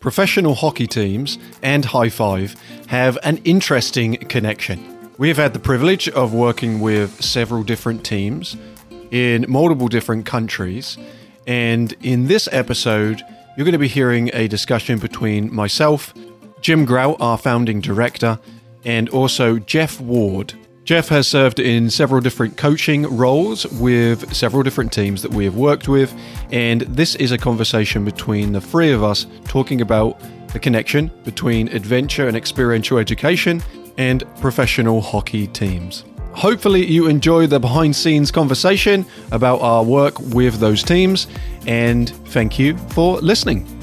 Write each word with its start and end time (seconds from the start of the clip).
Professional 0.00 0.54
hockey 0.54 0.86
teams 0.86 1.38
and 1.62 1.84
High 1.84 2.10
Five 2.10 2.56
have 2.88 3.18
an 3.22 3.38
interesting 3.44 4.16
connection. 4.16 5.10
We 5.16 5.28
have 5.28 5.36
had 5.36 5.54
the 5.54 5.60
privilege 5.60 6.08
of 6.10 6.34
working 6.34 6.80
with 6.80 7.22
several 7.24 7.62
different 7.62 8.04
teams 8.04 8.56
in 9.10 9.46
multiple 9.48 9.88
different 9.88 10.26
countries, 10.26 10.98
and 11.46 11.94
in 12.02 12.26
this 12.26 12.48
episode, 12.52 13.22
you're 13.56 13.64
going 13.64 13.72
to 13.72 13.78
be 13.78 13.88
hearing 13.88 14.30
a 14.34 14.48
discussion 14.48 14.98
between 14.98 15.54
myself, 15.54 16.12
Jim 16.60 16.84
Grout, 16.84 17.16
our 17.20 17.38
founding 17.38 17.80
director, 17.80 18.38
and 18.84 19.08
also 19.08 19.58
Geoff 19.58 20.00
Ward. 20.00 20.54
Geoff 20.84 21.08
has 21.08 21.26
served 21.26 21.60
in 21.60 21.88
several 21.88 22.20
different 22.20 22.58
coaching 22.58 23.04
roles 23.16 23.66
with 23.72 24.34
several 24.34 24.62
different 24.62 24.92
teams 24.92 25.22
that 25.22 25.32
we 25.32 25.46
have 25.46 25.56
worked 25.56 25.88
with, 25.88 26.14
and 26.52 26.82
this 26.82 27.14
is 27.14 27.32
a 27.32 27.38
conversation 27.38 28.04
between 28.04 28.52
the 28.52 28.60
three 28.60 28.92
of 28.92 29.02
us 29.02 29.26
talking 29.46 29.80
about 29.80 30.20
the 30.52 30.58
connection 30.58 31.10
between 31.24 31.68
adventure 31.68 32.28
and 32.28 32.36
experiential 32.36 32.98
education 32.98 33.62
and 33.96 34.24
professional 34.42 35.00
hockey 35.00 35.46
teams. 35.46 36.04
Hopefully, 36.32 36.84
you 36.84 37.06
enjoy 37.06 37.46
the 37.46 37.58
behind 37.58 37.96
scenes 37.96 38.30
conversation 38.30 39.06
about 39.32 39.62
our 39.62 39.82
work 39.82 40.18
with 40.20 40.58
those 40.58 40.82
teams, 40.82 41.28
and 41.66 42.10
thank 42.26 42.58
you 42.58 42.76
for 42.76 43.16
listening. 43.20 43.73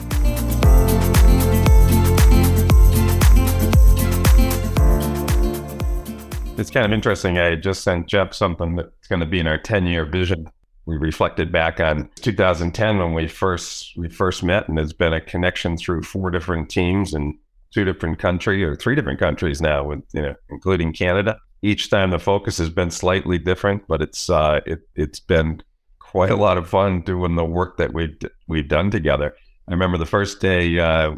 It's 6.61 6.70
kind 6.70 6.85
of 6.85 6.93
interesting. 6.93 7.39
I 7.39 7.55
just 7.55 7.83
sent 7.83 8.05
Geoff 8.05 8.35
something 8.35 8.75
that's 8.75 9.07
going 9.07 9.20
to 9.20 9.25
be 9.25 9.39
in 9.39 9.47
our 9.47 9.57
10 9.57 9.88
year 9.88 10.05
vision. 10.05 10.47
We 10.85 10.95
reflected 10.95 11.51
back 11.51 11.79
on 11.79 12.07
2010 12.17 12.99
when 12.99 13.15
we 13.15 13.27
first 13.27 13.97
we 13.97 14.09
first 14.09 14.43
met, 14.43 14.70
and 14.70 14.77
there's 14.77 14.93
been 14.93 15.11
a 15.11 15.20
connection 15.20 15.75
through 15.75 16.03
four 16.03 16.29
different 16.29 16.70
teams 16.70 17.15
and 17.15 17.34
two 17.73 17.84
different 17.84 18.20
countries 18.20 18.63
or 18.63 18.75
three 18.75 18.93
different 18.93 19.20
countries 19.20 19.59
now, 19.59 19.85
with 19.85 20.04
you 20.13 20.21
know, 20.21 20.35
including 20.49 20.93
Canada. 20.93 21.39
Each 21.63 21.89
time 21.89 22.12
the 22.12 22.20
focus 22.20 22.59
has 22.59 22.70
been 22.70 22.91
slightly 22.91 23.39
different, 23.39 23.87
but 23.87 24.04
it's 24.04 24.29
uh, 24.29 24.59
it 24.67 24.82
it's 24.95 25.20
been 25.20 25.63
quite 25.98 26.29
a 26.29 26.35
lot 26.35 26.59
of 26.59 26.70
fun 26.70 27.01
doing 27.01 27.35
the 27.35 27.45
work 27.45 27.77
that 27.77 27.91
we've 27.91 28.17
we've 28.48 28.67
done 28.67 28.91
together. 28.91 29.35
I 29.67 29.71
remember 29.71 29.98
the 29.98 30.05
first 30.05 30.41
day, 30.41 30.77
uh, 30.77 31.15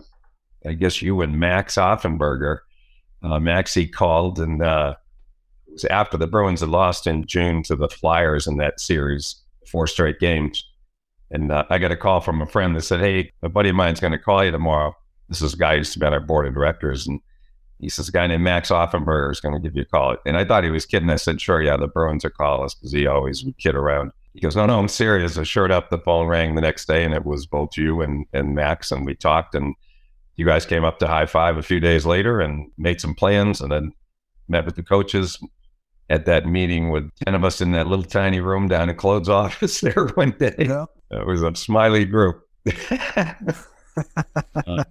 I 0.66 0.72
guess 0.72 1.02
you 1.02 1.22
and 1.22 1.38
Max 1.38 1.76
Offenberger, 1.76 2.60
uh, 3.22 3.40
Maxie 3.40 3.88
called 3.88 4.40
and 4.40 4.62
uh, 4.62 4.96
was 5.74 5.86
after 5.86 6.18
the 6.18 6.28
Bruins 6.28 6.62
had 6.62 6.70
lost 6.70 7.08
in 7.08 7.26
June 7.26 7.64
to 7.64 7.76
the 7.76 7.90
Flyers 7.90 8.48
in 8.48 8.58
that 8.58 8.80
series, 8.80 9.36
four 9.68 9.88
straight 9.88 10.20
games. 10.20 10.64
And 11.32 11.52
uh, 11.52 11.66
I 11.70 11.80
got 11.80 11.92
a 11.92 11.98
call 11.98 12.22
from 12.22 12.42
a 12.42 12.46
friend 12.46 12.76
that 12.76 12.84
said, 12.84 13.00
Hey, 13.00 13.32
a 13.42 13.50
buddy 13.50 13.70
of 13.70 13.76
mine's 13.76 14.00
going 14.00 14.12
to 14.12 14.20
call 14.20 14.44
you 14.44 14.52
tomorrow. 14.52 14.96
This 15.30 15.42
is 15.42 15.56
a 15.56 15.58
guy 15.58 15.72
who 15.72 15.78
used 15.80 15.94
to 15.94 16.00
be 16.00 16.06
on 16.06 16.14
our 16.14 16.20
board 16.20 16.48
of 16.48 16.54
directors. 16.54 17.08
And 17.08 17.20
he 17.80 17.90
says, 17.90 18.08
A 18.08 18.12
guy 18.12 18.28
named 18.28 18.44
Max 18.44 18.70
Offenberger 18.70 19.32
is 19.32 19.40
going 19.40 19.56
to 19.56 19.60
give 19.60 19.76
you 19.76 19.82
a 19.82 19.86
call. 19.86 20.16
And 20.26 20.38
I 20.38 20.46
thought 20.46 20.64
he 20.64 20.70
was 20.70 20.86
kidding. 20.86 21.10
I 21.10 21.16
said, 21.16 21.42
Sure, 21.42 21.62
yeah, 21.62 21.78
the 21.78 21.88
Bruins 21.88 22.24
are 22.24 22.30
calling 22.30 22.66
us 22.66 22.76
because 22.76 22.92
he 22.92 23.08
always 23.08 23.44
would 23.44 23.58
kid 23.58 23.76
around. 23.76 24.12
He 24.34 24.42
goes, 24.42 24.56
No, 24.56 24.66
no, 24.66 24.80
I'm 24.80 24.88
serious. 24.88 25.38
I 25.38 25.44
showed 25.44 25.72
up. 25.72 25.90
The 25.90 25.98
phone 25.98 26.28
rang 26.28 26.56
the 26.56 26.62
next 26.62 26.88
day 26.88 27.04
and 27.04 27.14
it 27.14 27.26
was 27.26 27.48
both 27.48 27.78
you 27.78 28.02
and, 28.02 28.26
and 28.34 28.54
Max. 28.54 28.92
And 28.92 29.06
we 29.06 29.16
talked. 29.16 29.56
And 29.56 29.76
you 30.36 30.46
guys 30.46 30.66
came 30.66 30.84
up 30.84 31.00
to 31.00 31.08
high 31.08 31.26
five 31.26 31.58
a 31.58 31.64
few 31.64 31.80
days 31.80 32.06
later 32.06 32.42
and 32.42 32.70
made 32.78 33.02
some 33.02 33.16
plans 33.16 33.62
and 33.62 33.72
then 33.72 33.92
met 34.48 34.66
with 34.66 34.76
the 34.76 34.84
coaches, 34.84 35.40
at 36.14 36.26
that 36.26 36.46
meeting 36.46 36.92
with 36.92 37.10
10 37.26 37.34
of 37.34 37.44
us 37.44 37.60
in 37.60 37.72
that 37.72 37.88
little 37.88 38.06
tiny 38.06 38.40
room 38.40 38.68
down 38.68 38.88
in 38.88 38.96
Claude's 38.96 39.30
office 39.44 39.82
there 39.82 40.08
one 40.14 40.32
day. 40.38 40.54
Yeah. 40.60 40.86
It 41.10 41.26
was 41.26 41.42
a 41.42 41.56
smiley 41.56 42.06
group. 42.06 42.48
uh, 43.16 43.34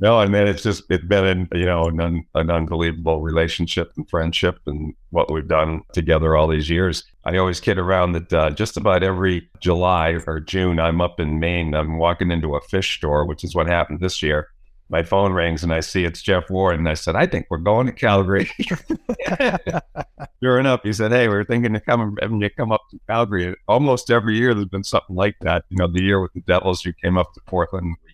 no, 0.00 0.20
and 0.20 0.34
then 0.34 0.48
it's 0.48 0.62
just, 0.62 0.84
it's 0.88 1.04
been, 1.04 1.46
you 1.52 1.66
know, 1.66 1.84
an, 1.84 2.00
un, 2.00 2.24
an 2.34 2.50
unbelievable 2.50 3.20
relationship 3.20 3.92
and 3.98 4.08
friendship 4.08 4.58
and 4.66 4.94
what 5.10 5.30
we've 5.30 5.46
done 5.46 5.82
together 5.92 6.36
all 6.36 6.48
these 6.48 6.70
years. 6.70 7.04
I 7.24 7.36
always 7.36 7.60
kid 7.60 7.78
around 7.78 8.12
that 8.12 8.32
uh, 8.32 8.50
just 8.50 8.78
about 8.78 9.02
every 9.02 9.50
July 9.60 10.18
or 10.26 10.40
June, 10.40 10.80
I'm 10.80 11.02
up 11.02 11.20
in 11.20 11.38
Maine. 11.38 11.74
I'm 11.74 11.98
walking 11.98 12.30
into 12.30 12.56
a 12.56 12.60
fish 12.62 12.96
store, 12.96 13.26
which 13.26 13.44
is 13.44 13.54
what 13.54 13.66
happened 13.66 14.00
this 14.00 14.22
year 14.22 14.48
my 14.88 15.02
phone 15.02 15.32
rings 15.32 15.62
and 15.62 15.72
I 15.72 15.80
see 15.80 16.04
it's 16.04 16.22
Geoff 16.22 16.48
Ward. 16.48 16.78
And 16.78 16.88
I 16.88 16.94
said, 16.94 17.16
I 17.16 17.26
think 17.26 17.46
we're 17.50 17.58
going 17.58 17.86
to 17.86 17.92
Calgary. 17.92 18.50
sure 20.42 20.58
enough, 20.58 20.80
he 20.82 20.92
said, 20.92 21.12
Hey, 21.12 21.28
we 21.28 21.34
are 21.34 21.44
thinking 21.44 21.74
of 21.74 21.84
coming, 21.84 22.16
having 22.20 22.40
you 22.40 22.50
come 22.50 22.72
up 22.72 22.82
to 22.90 23.00
Calgary. 23.08 23.54
almost 23.68 24.10
every 24.10 24.36
year 24.36 24.54
there's 24.54 24.66
been 24.66 24.84
something 24.84 25.16
like 25.16 25.36
that. 25.40 25.64
You 25.70 25.78
know, 25.78 25.88
the 25.88 26.02
year 26.02 26.20
with 26.20 26.32
the 26.34 26.40
Devils, 26.40 26.84
you 26.84 26.92
came 26.92 27.18
up 27.18 27.32
to 27.34 27.40
Portland. 27.46 27.96
We 28.04 28.12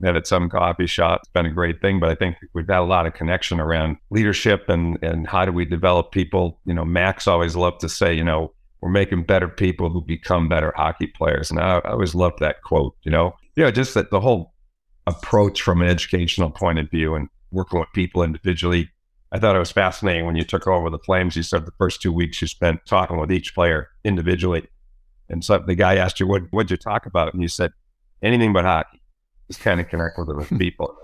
met 0.00 0.16
at 0.16 0.26
some 0.26 0.48
coffee 0.48 0.86
shop. 0.86 1.20
It's 1.22 1.32
been 1.32 1.46
a 1.46 1.50
great 1.50 1.80
thing, 1.80 1.98
but 1.98 2.10
I 2.10 2.14
think 2.14 2.36
we've 2.52 2.68
had 2.68 2.78
a 2.78 2.82
lot 2.82 3.06
of 3.06 3.14
connection 3.14 3.58
around 3.58 3.96
leadership 4.10 4.68
and, 4.68 4.98
and 5.02 5.26
how 5.26 5.44
do 5.44 5.52
we 5.52 5.64
develop 5.64 6.12
people. 6.12 6.60
You 6.64 6.74
know, 6.74 6.84
Max 6.84 7.26
always 7.26 7.56
loved 7.56 7.80
to 7.80 7.88
say, 7.88 8.14
you 8.14 8.24
know, 8.24 8.52
we're 8.80 8.90
making 8.90 9.24
better 9.24 9.48
people 9.48 9.90
who 9.90 10.02
become 10.02 10.48
better 10.48 10.72
hockey 10.76 11.06
players. 11.06 11.50
And 11.50 11.60
I, 11.60 11.78
I 11.78 11.92
always 11.92 12.14
loved 12.14 12.40
that 12.40 12.62
quote, 12.62 12.96
you 13.02 13.12
know, 13.12 13.34
yeah, 13.56 13.70
just 13.70 13.94
that 13.94 14.10
the 14.10 14.20
whole 14.20 14.51
approach 15.06 15.62
from 15.62 15.82
an 15.82 15.88
educational 15.88 16.50
point 16.50 16.78
of 16.78 16.90
view 16.90 17.14
and 17.14 17.28
working 17.50 17.80
with 17.80 17.88
people 17.94 18.22
individually. 18.22 18.90
I 19.32 19.38
thought 19.38 19.56
it 19.56 19.60
was 19.60 19.72
fascinating 19.72 20.26
when 20.26 20.36
you 20.36 20.44
took 20.44 20.66
over 20.66 20.90
the 20.90 20.98
Flames. 20.98 21.36
You 21.36 21.42
said 21.42 21.66
the 21.66 21.72
first 21.78 22.02
two 22.02 22.12
weeks 22.12 22.40
you 22.40 22.48
spent 22.48 22.80
talking 22.86 23.18
with 23.18 23.32
each 23.32 23.54
player 23.54 23.88
individually. 24.04 24.66
And 25.28 25.44
so 25.44 25.58
the 25.58 25.74
guy 25.74 25.96
asked 25.96 26.20
you, 26.20 26.26
what, 26.26 26.42
what'd 26.50 26.70
you 26.70 26.76
talk 26.76 27.06
about? 27.06 27.32
And 27.32 27.42
you 27.42 27.48
said, 27.48 27.72
anything 28.22 28.52
but 28.52 28.64
hockey. 28.64 29.00
Just 29.48 29.60
kind 29.60 29.80
of 29.80 29.88
connect 29.88 30.18
with 30.18 30.28
the 30.28 30.56
people. 30.58 30.94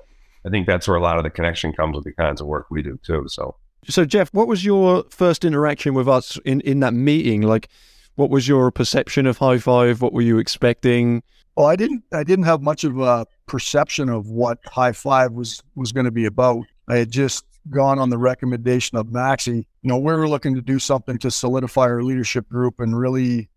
I 0.47 0.51
think 0.51 0.67
that's 0.67 0.87
where 0.87 0.97
a 0.97 1.03
lot 1.03 1.19
of 1.19 1.25
the 1.25 1.31
connection 1.31 1.73
comes 1.73 1.97
with 1.97 2.05
the 2.05 2.13
kinds 2.13 2.41
of 2.41 2.47
work 2.47 2.67
we 2.71 2.83
do 2.83 2.99
too. 3.03 3.25
So, 3.29 3.57
so 3.89 4.05
Geoff, 4.05 4.33
what 4.33 4.47
was 4.47 4.65
your 4.65 5.05
first 5.11 5.45
interaction 5.45 5.95
with 5.95 6.09
us 6.09 6.39
in, 6.45 6.61
in 6.63 6.81
that 6.81 6.95
meeting? 6.95 7.43
Like, 7.43 7.69
what 8.15 8.31
was 8.31 8.49
your 8.49 8.71
perception 8.71 9.27
of 9.27 9.39
High 9.39 9.59
Five? 9.59 10.01
What 10.01 10.13
were 10.13 10.23
you 10.23 10.39
expecting? 10.39 11.23
Well, 11.59 11.67
I 11.67 11.75
didn't. 11.75 12.05
I 12.13 12.23
didn't 12.23 12.45
have 12.45 12.63
much 12.63 12.85
of 12.85 13.01
a 13.01 13.27
perception 13.49 14.09
of 14.09 14.29
what 14.29 14.61
High 14.67 14.93
Five 14.93 15.33
was 15.33 15.61
was 15.75 15.91
going 15.91 16.05
to 16.05 16.13
be 16.13 16.25
about. 16.25 16.65
I 16.87 16.99
had 16.99 17.11
just 17.11 17.45
gone 17.69 17.99
on 17.99 18.11
the 18.11 18.17
recommendation 18.17 18.97
of 18.97 19.11
Maxie. 19.11 19.67
You 19.83 19.89
know, 19.89 19.99
we 19.99 20.13
were 20.13 20.29
looking 20.29 20.55
to 20.55 20.63
do 20.63 20.79
something 20.79 21.19
to 21.19 21.33
solidify 21.33 21.83
our 21.83 22.05
leadership 22.05 22.49
group 22.49 22.79
and 22.79 22.97
really 22.97 23.51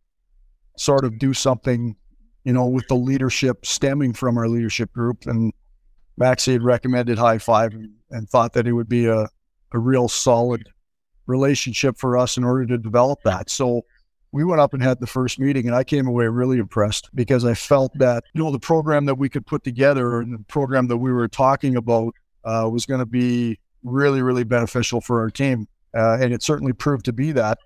sort 0.80 1.06
of 1.06 1.20
do 1.20 1.36
something, 1.36 1.96
you 2.44 2.54
know, 2.54 2.66
with 2.66 2.88
the 2.88 2.96
leadership 2.96 3.68
stemming 3.68 4.14
from 4.14 4.36
our 4.36 4.48
leadership 4.48 4.92
group. 4.94 5.28
And 5.28 5.54
Maxie 6.18 6.54
had 6.54 6.64
recommended 6.64 7.20
High 7.20 7.38
Five 7.38 7.76
and 8.10 8.28
thought 8.28 8.54
that 8.54 8.66
it 8.66 8.74
would 8.74 8.90
be 8.90 9.06
a, 9.06 9.30
a 9.74 9.78
real 9.78 10.08
solid 10.08 10.68
relationship 11.28 12.00
for 12.00 12.18
us 12.18 12.36
in 12.36 12.44
order 12.44 12.66
to 12.66 12.80
develop 12.80 13.20
that. 13.26 13.52
So 13.52 13.84
we 14.32 14.44
went 14.44 14.62
up 14.62 14.74
and 14.74 14.82
had 14.82 15.00
the 15.00 15.08
first 15.08 15.40
meeting 15.40 15.68
and 15.68 15.76
I 15.76 15.84
came 15.84 16.08
away 16.08 16.28
really 16.28 16.58
impressed 16.58 17.10
because 17.14 17.44
I 17.44 17.54
felt 17.54 17.92
that, 17.96 18.24
you 18.34 18.44
know, 18.44 18.52
the 18.52 18.60
program 18.60 19.06
that 19.06 19.16
we 19.16 19.30
could 19.30 19.46
put 19.46 19.64
together 19.64 20.22
and 20.22 20.34
the 20.34 20.44
program 20.46 20.88
that 20.88 20.98
we 20.98 21.12
were 21.12 21.28
talking 21.28 21.76
about 21.76 22.16
uh, 22.46 22.70
was 22.72 22.86
going 22.86 23.00
to 23.00 23.06
be 23.06 23.60
really, 23.84 24.22
really 24.22 24.44
beneficial 24.44 25.02
for 25.02 25.20
our 25.20 25.30
team. 25.30 25.68
Uh, 25.94 26.18
and 26.22 26.34
it 26.34 26.42
certainly 26.42 26.74
proved 26.74 27.06
to 27.06 27.14
be 27.14 27.32
that. 27.34 27.58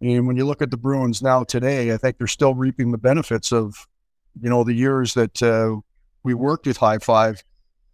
And 0.00 0.26
when 0.26 0.36
you 0.36 0.46
look 0.46 0.62
at 0.62 0.70
the 0.70 0.78
Bruins 0.78 1.20
now 1.20 1.44
today, 1.44 1.92
I 1.92 1.98
think 1.98 2.16
they're 2.16 2.26
still 2.26 2.54
reaping 2.54 2.90
the 2.90 2.98
benefits 2.98 3.52
of, 3.52 3.86
you 4.40 4.48
know, 4.48 4.64
the 4.64 4.72
years 4.72 5.12
that 5.14 5.42
uh, 5.42 5.76
we 6.22 6.32
worked 6.32 6.66
with 6.66 6.78
High 6.78 6.98
Five 6.98 7.42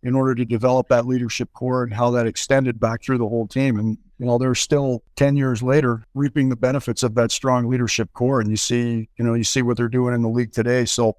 in 0.06 0.14
order 0.14 0.36
to 0.36 0.44
develop 0.44 0.86
that 0.86 1.04
leadership 1.04 1.52
core 1.52 1.82
and 1.82 1.92
how 1.92 2.12
that 2.12 2.28
extended 2.28 2.78
back 2.78 3.02
through 3.02 3.18
the 3.18 3.28
whole 3.28 3.48
team. 3.48 3.76
And 3.76 3.98
you 4.18 4.26
know, 4.26 4.38
they're 4.38 4.54
still 4.54 5.02
10 5.16 5.36
years 5.36 5.64
later 5.64 6.04
reaping 6.14 6.48
the 6.48 6.54
benefits 6.54 7.02
of 7.02 7.16
that 7.16 7.32
strong 7.32 7.68
leadership 7.68 8.12
core. 8.12 8.40
And 8.40 8.48
you 8.48 8.56
see, 8.56 9.08
you 9.18 9.24
know, 9.24 9.34
you 9.34 9.42
see 9.42 9.62
what 9.62 9.76
they're 9.76 9.88
doing 9.88 10.14
in 10.14 10.22
the 10.22 10.28
league 10.28 10.52
today. 10.52 10.84
So 10.84 11.16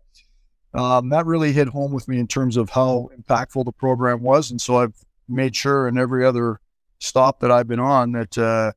um, 0.73 1.09
that 1.09 1.25
really 1.25 1.51
hit 1.51 1.67
home 1.67 1.91
with 1.91 2.07
me 2.07 2.17
in 2.17 2.27
terms 2.27 2.55
of 2.55 2.69
how 2.69 3.09
impactful 3.19 3.65
the 3.65 3.73
program 3.73 4.23
was. 4.23 4.51
And 4.51 4.61
so 4.61 4.77
I've 4.77 4.95
made 5.27 5.53
sure 5.53 5.89
in 5.89 5.97
every 5.97 6.25
other 6.25 6.61
stop 6.99 7.41
that 7.41 7.51
I've 7.51 7.67
been 7.67 7.81
on 7.81 8.13
that, 8.13 8.37
uh, 8.37 8.71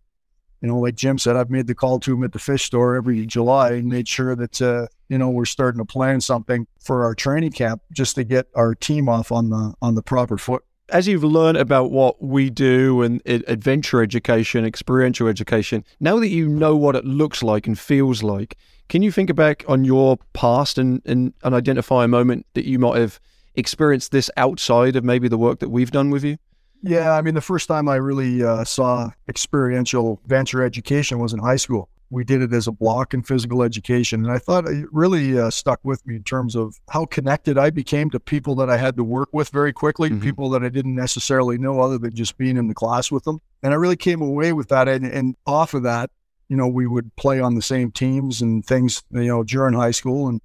you 0.61 0.67
know, 0.67 0.81
like 0.81 0.97
Jim 0.97 1.19
said, 1.19 1.37
I've 1.37 1.51
made 1.51 1.69
the 1.69 1.75
call 1.77 2.01
to 2.01 2.15
him 2.15 2.25
at 2.25 2.33
the 2.33 2.41
fish 2.41 2.65
store 2.65 2.97
every 2.97 3.25
July 3.27 3.75
and 3.75 3.87
made 3.87 4.09
sure 4.09 4.35
that, 4.35 4.61
uh, 4.61 4.89
you 5.11 5.19
know, 5.19 5.29
we're 5.29 5.45
starting 5.45 5.81
to 5.81 5.85
plan 5.85 6.23
something 6.23 6.67
for 6.81 7.05
our 7.05 7.15
training 7.15 7.53
camp 7.53 7.83
just 7.93 8.15
to 8.15 8.25
get 8.25 8.47
our 8.55 8.75
team 8.75 9.09
off 9.09 9.31
on 9.31 9.51
the 9.51 9.75
on 9.83 9.95
the 9.97 10.03
proper 10.03 10.39
foot 10.39 10.65
as 10.93 11.07
you've 11.07 11.25
learned 11.25 11.57
about 11.57 11.91
what 11.91 12.23
we 12.23 12.51
do 12.51 13.03
and 13.03 13.23
adventure 13.27 14.03
education, 14.03 14.65
experiential 14.65 15.29
education, 15.29 15.85
now 16.01 16.19
that 16.19 16.29
you 16.29 16.49
know 16.49 16.77
what 16.77 16.97
it 16.97 17.05
looks 17.05 17.43
like 17.43 17.67
and 17.67 17.79
feels 17.79 18.23
like, 18.23 18.57
can 18.89 19.03
you 19.03 19.13
think 19.13 19.35
back 19.35 19.65
on 19.69 19.85
your 19.85 20.19
past 20.33 20.79
and, 20.79 21.01
and, 21.05 21.33
and 21.43 21.55
identify 21.55 22.05
a 22.05 22.09
moment 22.09 22.47
that 22.55 22.67
you 22.67 22.79
might 22.79 22.99
have 22.99 23.21
experienced 23.55 24.11
this 24.13 24.31
outside 24.37 24.97
of 24.97 25.05
maybe 25.05 25.29
the 25.29 25.39
work 25.39 25.61
that 25.61 25.69
we've 25.69 25.91
done 25.91 26.11
with 26.11 26.25
you? 26.25 26.39
Yeah, 26.83 27.13
I 27.13 27.23
mean, 27.23 27.35
the 27.35 27.41
first 27.41 27.69
time 27.69 27.89
I 27.89 27.97
really 27.97 28.43
uh, 28.43 28.65
saw 28.65 29.11
experiential 29.29 30.21
venture 30.27 30.65
education 30.65 31.19
was 31.19 31.33
in 31.33 31.39
high 31.39 31.57
school. 31.57 31.89
We 32.11 32.25
did 32.25 32.43
it 32.43 32.53
as 32.53 32.67
a 32.67 32.73
block 32.73 33.15
in 33.15 33.23
physical 33.23 33.63
education. 33.63 34.25
And 34.25 34.33
I 34.33 34.39
thought 34.39 34.67
it 34.67 34.87
really 34.93 35.39
uh, 35.39 35.49
stuck 35.51 35.79
with 35.85 36.05
me 36.07 36.17
in 36.17 36.25
terms 36.25 36.57
of 36.57 36.75
how 36.91 37.07
connected 37.07 37.57
I 37.57 37.71
became 37.71 38.11
to 38.11 38.19
people 38.19 38.57
that 38.57 38.69
I 38.69 38.77
had 38.77 38.97
to 38.97 39.05
work 39.05 39.29
with 39.33 39.49
very 39.51 39.73
quickly, 39.73 40.11
mm-hmm. 40.11 40.21
people 40.21 40.51
that 40.51 40.65
I 40.65 40.69
didn't 40.69 40.97
necessarily 40.97 41.57
know 41.57 41.81
other 41.81 41.99
than 41.99 42.15
just 42.15 42.37
being 42.37 42.57
in 42.57 42.67
the 42.67 42.75
class 42.75 43.13
with 43.13 43.23
them. 43.25 43.41
And 43.63 43.73
I 43.73 43.77
really 43.77 43.97
came 43.97 44.21
away 44.21 44.53
with 44.53 44.69
that. 44.69 44.89
And, 44.89 45.07
and 45.07 45.37
off 45.47 45.73
of 45.73 45.85
that, 45.85 46.11
you 46.49 46.57
know, 46.57 46.67
we 46.67 46.89
would 46.89 47.15
play 47.15 47.41
on 47.41 47.55
the 47.55 47.63
same 47.63 47.93
teams 47.93 48.43
and 48.43 48.67
things, 48.67 49.05
you 49.13 49.23
know, 49.23 49.45
during 49.45 49.75
high 49.75 49.93
school. 49.93 50.29
And 50.29 50.41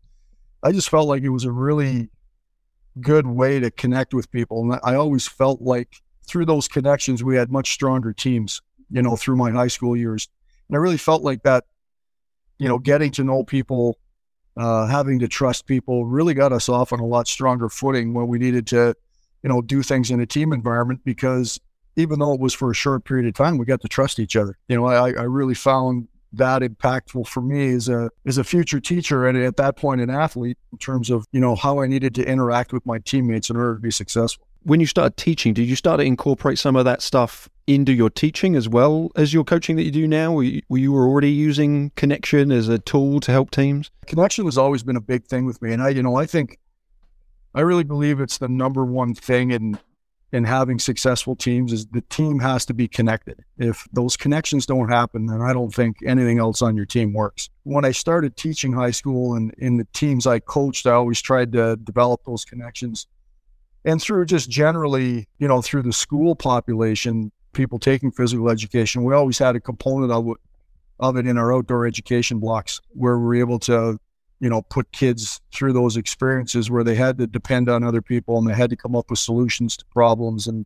I 0.61 0.71
just 0.71 0.89
felt 0.89 1.07
like 1.07 1.23
it 1.23 1.29
was 1.29 1.45
a 1.45 1.51
really 1.51 2.09
good 3.01 3.25
way 3.25 3.59
to 3.59 3.71
connect 3.71 4.13
with 4.13 4.29
people. 4.29 4.61
And 4.61 4.79
I 4.83 4.95
always 4.95 5.27
felt 5.27 5.61
like 5.61 5.95
through 6.27 6.45
those 6.45 6.68
connections, 6.68 7.23
we 7.23 7.35
had 7.35 7.51
much 7.51 7.71
stronger 7.73 8.13
teams, 8.13 8.61
you 8.91 9.01
know, 9.01 9.15
through 9.15 9.35
my 9.35 9.50
high 9.50 9.68
school 9.68 9.97
years. 9.97 10.29
And 10.69 10.77
I 10.77 10.79
really 10.79 10.97
felt 10.97 11.23
like 11.23 11.44
that, 11.44 11.65
you 12.57 12.67
know, 12.67 12.79
getting 12.79 13.12
to 13.12 13.23
know 13.23 13.44
people, 13.44 13.97
uh, 14.57 14.88
having 14.88 15.19
to 15.19 15.27
trust 15.27 15.65
people 15.65 16.06
really 16.06 16.33
got 16.33 16.51
us 16.51 16.69
off 16.69 16.94
on 16.94 17.00
a 17.00 17.06
lot 17.06 17.27
stronger 17.27 17.69
footing 17.69 18.13
when 18.13 18.27
we 18.27 18.39
needed 18.39 18.67
to, 18.67 18.95
you 19.44 19.50
know, 19.50 19.62
do 19.62 19.83
things 19.83 20.12
in 20.12 20.19
a 20.19 20.25
team 20.25 20.53
environment 20.53 21.01
because 21.03 21.59
even 21.95 22.19
though 22.19 22.33
it 22.33 22.39
was 22.39 22.53
for 22.53 22.71
a 22.71 22.75
short 22.75 23.06
period 23.06 23.27
of 23.27 23.33
time, 23.33 23.57
we 23.57 23.65
got 23.65 23.81
to 23.81 23.88
trust 23.88 24.19
each 24.19 24.35
other. 24.35 24.57
You 24.67 24.75
know, 24.77 24.85
I, 24.85 25.12
I 25.12 25.23
really 25.23 25.53
found 25.53 26.07
that 26.33 26.62
impactful 26.62 27.27
for 27.27 27.41
me 27.41 27.73
as 27.73 27.88
a 27.88 28.09
as 28.25 28.38
a 28.38 28.44
future 28.44 28.79
teacher 28.79 29.25
and 29.25 29.38
at 29.38 29.56
that 29.56 29.77
point 29.77 30.01
an 30.01 30.09
athlete 30.09 30.57
in 30.71 30.77
terms 30.77 31.09
of 31.09 31.25
you 31.31 31.39
know 31.39 31.56
how 31.56 31.79
I 31.79 31.88
needed 31.88 32.13
to 32.15 32.27
interact 32.27 32.73
with 32.73 32.85
my 32.85 33.00
teammates 33.00 33.50
in 33.50 33.56
order 33.56 33.75
to 33.75 33.81
be 33.81 33.91
successful. 33.91 34.45
When 34.65 34.79
you 34.79 34.88
started 34.88 35.15
teaching, 35.15 35.53
did 35.53 35.67
you 35.67 35.75
start 35.75 36.00
to 36.00 36.03
incorporate 36.03 36.57
some 36.57 36.75
of 36.75 36.85
that 36.85 37.03
stuff 37.03 37.47
into 37.67 37.94
your 37.94 38.09
teaching 38.09 38.56
as 38.56 38.67
well 38.67 39.12
as 39.15 39.31
your 39.31 39.44
coaching 39.44 39.75
that 39.75 39.83
you 39.83 39.91
do 39.91 40.07
now? 40.07 40.31
Were 40.33 40.41
you, 40.41 40.63
were 40.69 40.79
you 40.79 40.95
already 40.95 41.29
using 41.29 41.91
connection 41.95 42.51
as 42.51 42.67
a 42.67 42.79
tool 42.79 43.19
to 43.19 43.31
help 43.31 43.51
teams? 43.51 43.91
Connection 44.07 44.44
has 44.45 44.57
always 44.57 44.81
been 44.81 44.95
a 44.95 45.01
big 45.01 45.27
thing 45.27 45.45
with 45.45 45.62
me, 45.62 45.71
and 45.71 45.83
I 45.83 45.89
you 45.89 46.01
know 46.01 46.15
I 46.15 46.25
think 46.25 46.57
I 47.53 47.62
really 47.62 47.83
believe 47.83 48.19
it's 48.19 48.39
the 48.39 48.47
number 48.47 48.83
one 48.83 49.13
thing 49.13 49.51
in 49.51 49.77
in 50.31 50.45
having 50.45 50.79
successful 50.79 51.35
teams 51.35 51.71
is 51.71 51.85
the 51.85 52.01
team 52.01 52.39
has 52.39 52.65
to 52.65 52.73
be 52.73 52.88
connected. 52.88 53.45
If 53.59 53.88
those 53.94 54.18
connections 54.18 54.65
don't 54.65 54.89
happen, 54.89 55.27
then 55.27 55.41
I 55.41 55.53
don't 55.53 55.73
think 55.73 55.97
anything 56.03 56.39
else 56.39 56.63
on 56.63 56.75
your 56.75 56.88
team 56.88 57.13
works. 57.13 57.50
When 57.63 57.85
I 57.85 57.91
started 57.91 58.35
teaching 58.35 58.73
high 58.73 58.91
school 58.91 59.35
and 59.35 59.53
in 59.59 59.77
the 59.77 59.88
teams 59.94 60.25
I 60.25 60.39
coached, 60.39 60.88
I 60.88 60.94
always 60.94 61.21
tried 61.21 61.51
to 61.51 61.75
develop 61.75 62.23
those 62.25 62.44
connections. 62.44 63.06
And 63.85 64.01
through 64.01 64.25
just 64.25 64.49
generally, 64.49 65.27
you 65.37 65.47
know, 65.47 65.61
through 65.61 65.83
the 65.83 65.93
school 65.93 66.35
population, 66.35 67.31
people 67.53 67.79
taking 67.79 68.11
physical 68.11 68.49
education, 68.49 69.03
we 69.03 69.13
always 69.13 69.37
had 69.37 69.55
a 69.55 69.59
component 69.59 70.11
of 70.11 70.27
it, 70.27 70.37
of 70.99 71.17
it 71.17 71.27
in 71.27 71.37
our 71.37 71.53
outdoor 71.53 71.85
education 71.85 72.39
blocks 72.39 72.81
where 72.89 73.17
we 73.17 73.25
we're 73.25 73.35
able 73.35 73.59
to 73.59 73.99
you 74.39 74.49
know, 74.49 74.61
put 74.61 74.91
kids 74.91 75.39
through 75.53 75.73
those 75.73 75.97
experiences 75.97 76.69
where 76.69 76.83
they 76.83 76.95
had 76.95 77.17
to 77.17 77.27
depend 77.27 77.69
on 77.69 77.83
other 77.83 78.01
people 78.01 78.37
and 78.37 78.47
they 78.47 78.53
had 78.53 78.69
to 78.69 78.75
come 78.75 78.95
up 78.95 79.09
with 79.09 79.19
solutions 79.19 79.77
to 79.77 79.85
problems 79.85 80.47
and, 80.47 80.65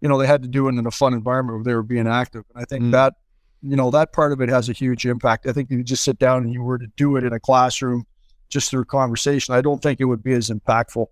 you 0.00 0.08
know, 0.08 0.18
they 0.18 0.26
had 0.26 0.42
to 0.42 0.48
do 0.48 0.68
it 0.68 0.74
in 0.74 0.86
a 0.86 0.90
fun 0.90 1.14
environment 1.14 1.58
where 1.58 1.64
they 1.64 1.74
were 1.74 1.82
being 1.82 2.08
active. 2.08 2.44
And 2.54 2.62
I 2.62 2.64
think 2.64 2.84
mm. 2.84 2.90
that, 2.92 3.14
you 3.62 3.76
know, 3.76 3.90
that 3.90 4.12
part 4.12 4.32
of 4.32 4.40
it 4.40 4.48
has 4.48 4.68
a 4.68 4.72
huge 4.72 5.06
impact. 5.06 5.46
I 5.46 5.52
think 5.52 5.70
if 5.70 5.76
you 5.76 5.84
just 5.84 6.04
sit 6.04 6.18
down 6.18 6.44
and 6.44 6.52
you 6.52 6.62
were 6.62 6.78
to 6.78 6.86
do 6.96 7.16
it 7.16 7.24
in 7.24 7.32
a 7.32 7.40
classroom 7.40 8.06
just 8.48 8.70
through 8.70 8.86
conversation, 8.86 9.54
I 9.54 9.60
don't 9.60 9.82
think 9.82 10.00
it 10.00 10.04
would 10.04 10.22
be 10.22 10.32
as 10.32 10.50
impactful. 10.50 11.06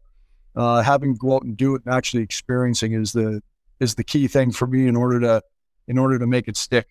Uh, 0.55 0.83
having 0.83 1.15
to 1.15 1.19
go 1.19 1.35
out 1.37 1.43
and 1.43 1.57
do 1.57 1.75
it 1.75 1.83
and 1.85 1.95
actually 1.95 2.23
experiencing 2.23 2.93
is 2.93 3.13
the 3.13 3.43
is 3.81 3.95
the 3.95 4.05
key 4.05 4.29
thing 4.29 4.53
for 4.53 4.67
me 4.67 4.87
in 4.87 4.97
order 4.97 5.19
to 5.19 5.43
in 5.89 5.99
order 5.99 6.19
to 6.19 6.27
make 6.27 6.49
it 6.49 6.57
stick. 6.57 6.89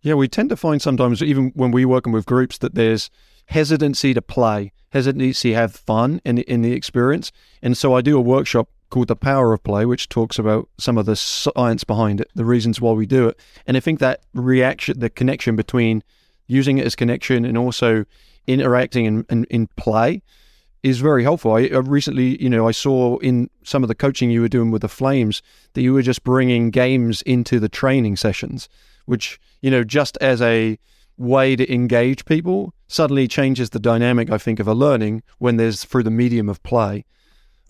Yeah, 0.00 0.14
we 0.14 0.28
tend 0.28 0.50
to 0.50 0.56
find 0.56 0.80
sometimes 0.80 1.22
even 1.22 1.50
when 1.54 1.70
we're 1.70 1.88
working 1.88 2.12
with 2.12 2.26
groups 2.26 2.58
that 2.58 2.74
there's 2.74 3.10
hesitancy 3.46 4.14
to 4.14 4.22
play, 4.22 4.72
hesitancy 4.90 5.50
to 5.50 5.56
have 5.56 5.74
fun 5.74 6.20
in, 6.24 6.38
in 6.38 6.62
the 6.62 6.72
experience. 6.72 7.32
And 7.62 7.76
so 7.76 7.94
I 7.94 8.00
do 8.00 8.16
a 8.16 8.20
workshop 8.20 8.68
called 8.90 9.08
The 9.08 9.16
Power 9.16 9.52
of 9.52 9.62
Play, 9.62 9.86
which 9.86 10.08
talks 10.08 10.38
about 10.38 10.68
some 10.78 10.98
of 10.98 11.06
the 11.06 11.16
science 11.16 11.84
behind 11.84 12.20
it, 12.20 12.30
the 12.34 12.44
reasons 12.44 12.80
why 12.80 12.92
we 12.92 13.06
do 13.06 13.28
it. 13.28 13.38
And 13.66 13.76
I 13.76 13.80
think 13.80 13.98
that 14.00 14.20
reaction, 14.34 15.00
the 15.00 15.10
connection 15.10 15.56
between 15.56 16.02
using 16.46 16.78
it 16.78 16.86
as 16.86 16.94
connection 16.94 17.44
and 17.44 17.56
also 17.56 18.04
interacting 18.46 19.06
in, 19.06 19.26
in, 19.30 19.44
in 19.44 19.66
play 19.76 20.22
is 20.84 21.00
very 21.00 21.22
helpful. 21.22 21.54
I, 21.54 21.62
I 21.62 21.78
recently, 21.78 22.40
you 22.40 22.50
know, 22.50 22.68
I 22.68 22.72
saw 22.72 23.16
in 23.18 23.48
some 23.64 23.82
of 23.82 23.88
the 23.88 23.94
coaching 23.94 24.30
you 24.30 24.42
were 24.42 24.48
doing 24.48 24.70
with 24.70 24.82
the 24.82 24.88
Flames 24.88 25.42
that 25.72 25.80
you 25.80 25.94
were 25.94 26.02
just 26.02 26.22
bringing 26.22 26.70
games 26.70 27.22
into 27.22 27.58
the 27.58 27.70
training 27.70 28.16
sessions, 28.16 28.68
which, 29.06 29.40
you 29.62 29.70
know, 29.70 29.82
just 29.82 30.18
as 30.20 30.42
a 30.42 30.78
way 31.16 31.56
to 31.56 31.72
engage 31.72 32.26
people 32.26 32.74
suddenly 32.86 33.26
changes 33.26 33.70
the 33.70 33.78
dynamic, 33.78 34.30
I 34.30 34.36
think, 34.36 34.60
of 34.60 34.68
a 34.68 34.74
learning 34.74 35.22
when 35.38 35.56
there's 35.56 35.84
through 35.84 36.02
the 36.02 36.10
medium 36.10 36.50
of 36.50 36.62
play. 36.62 37.06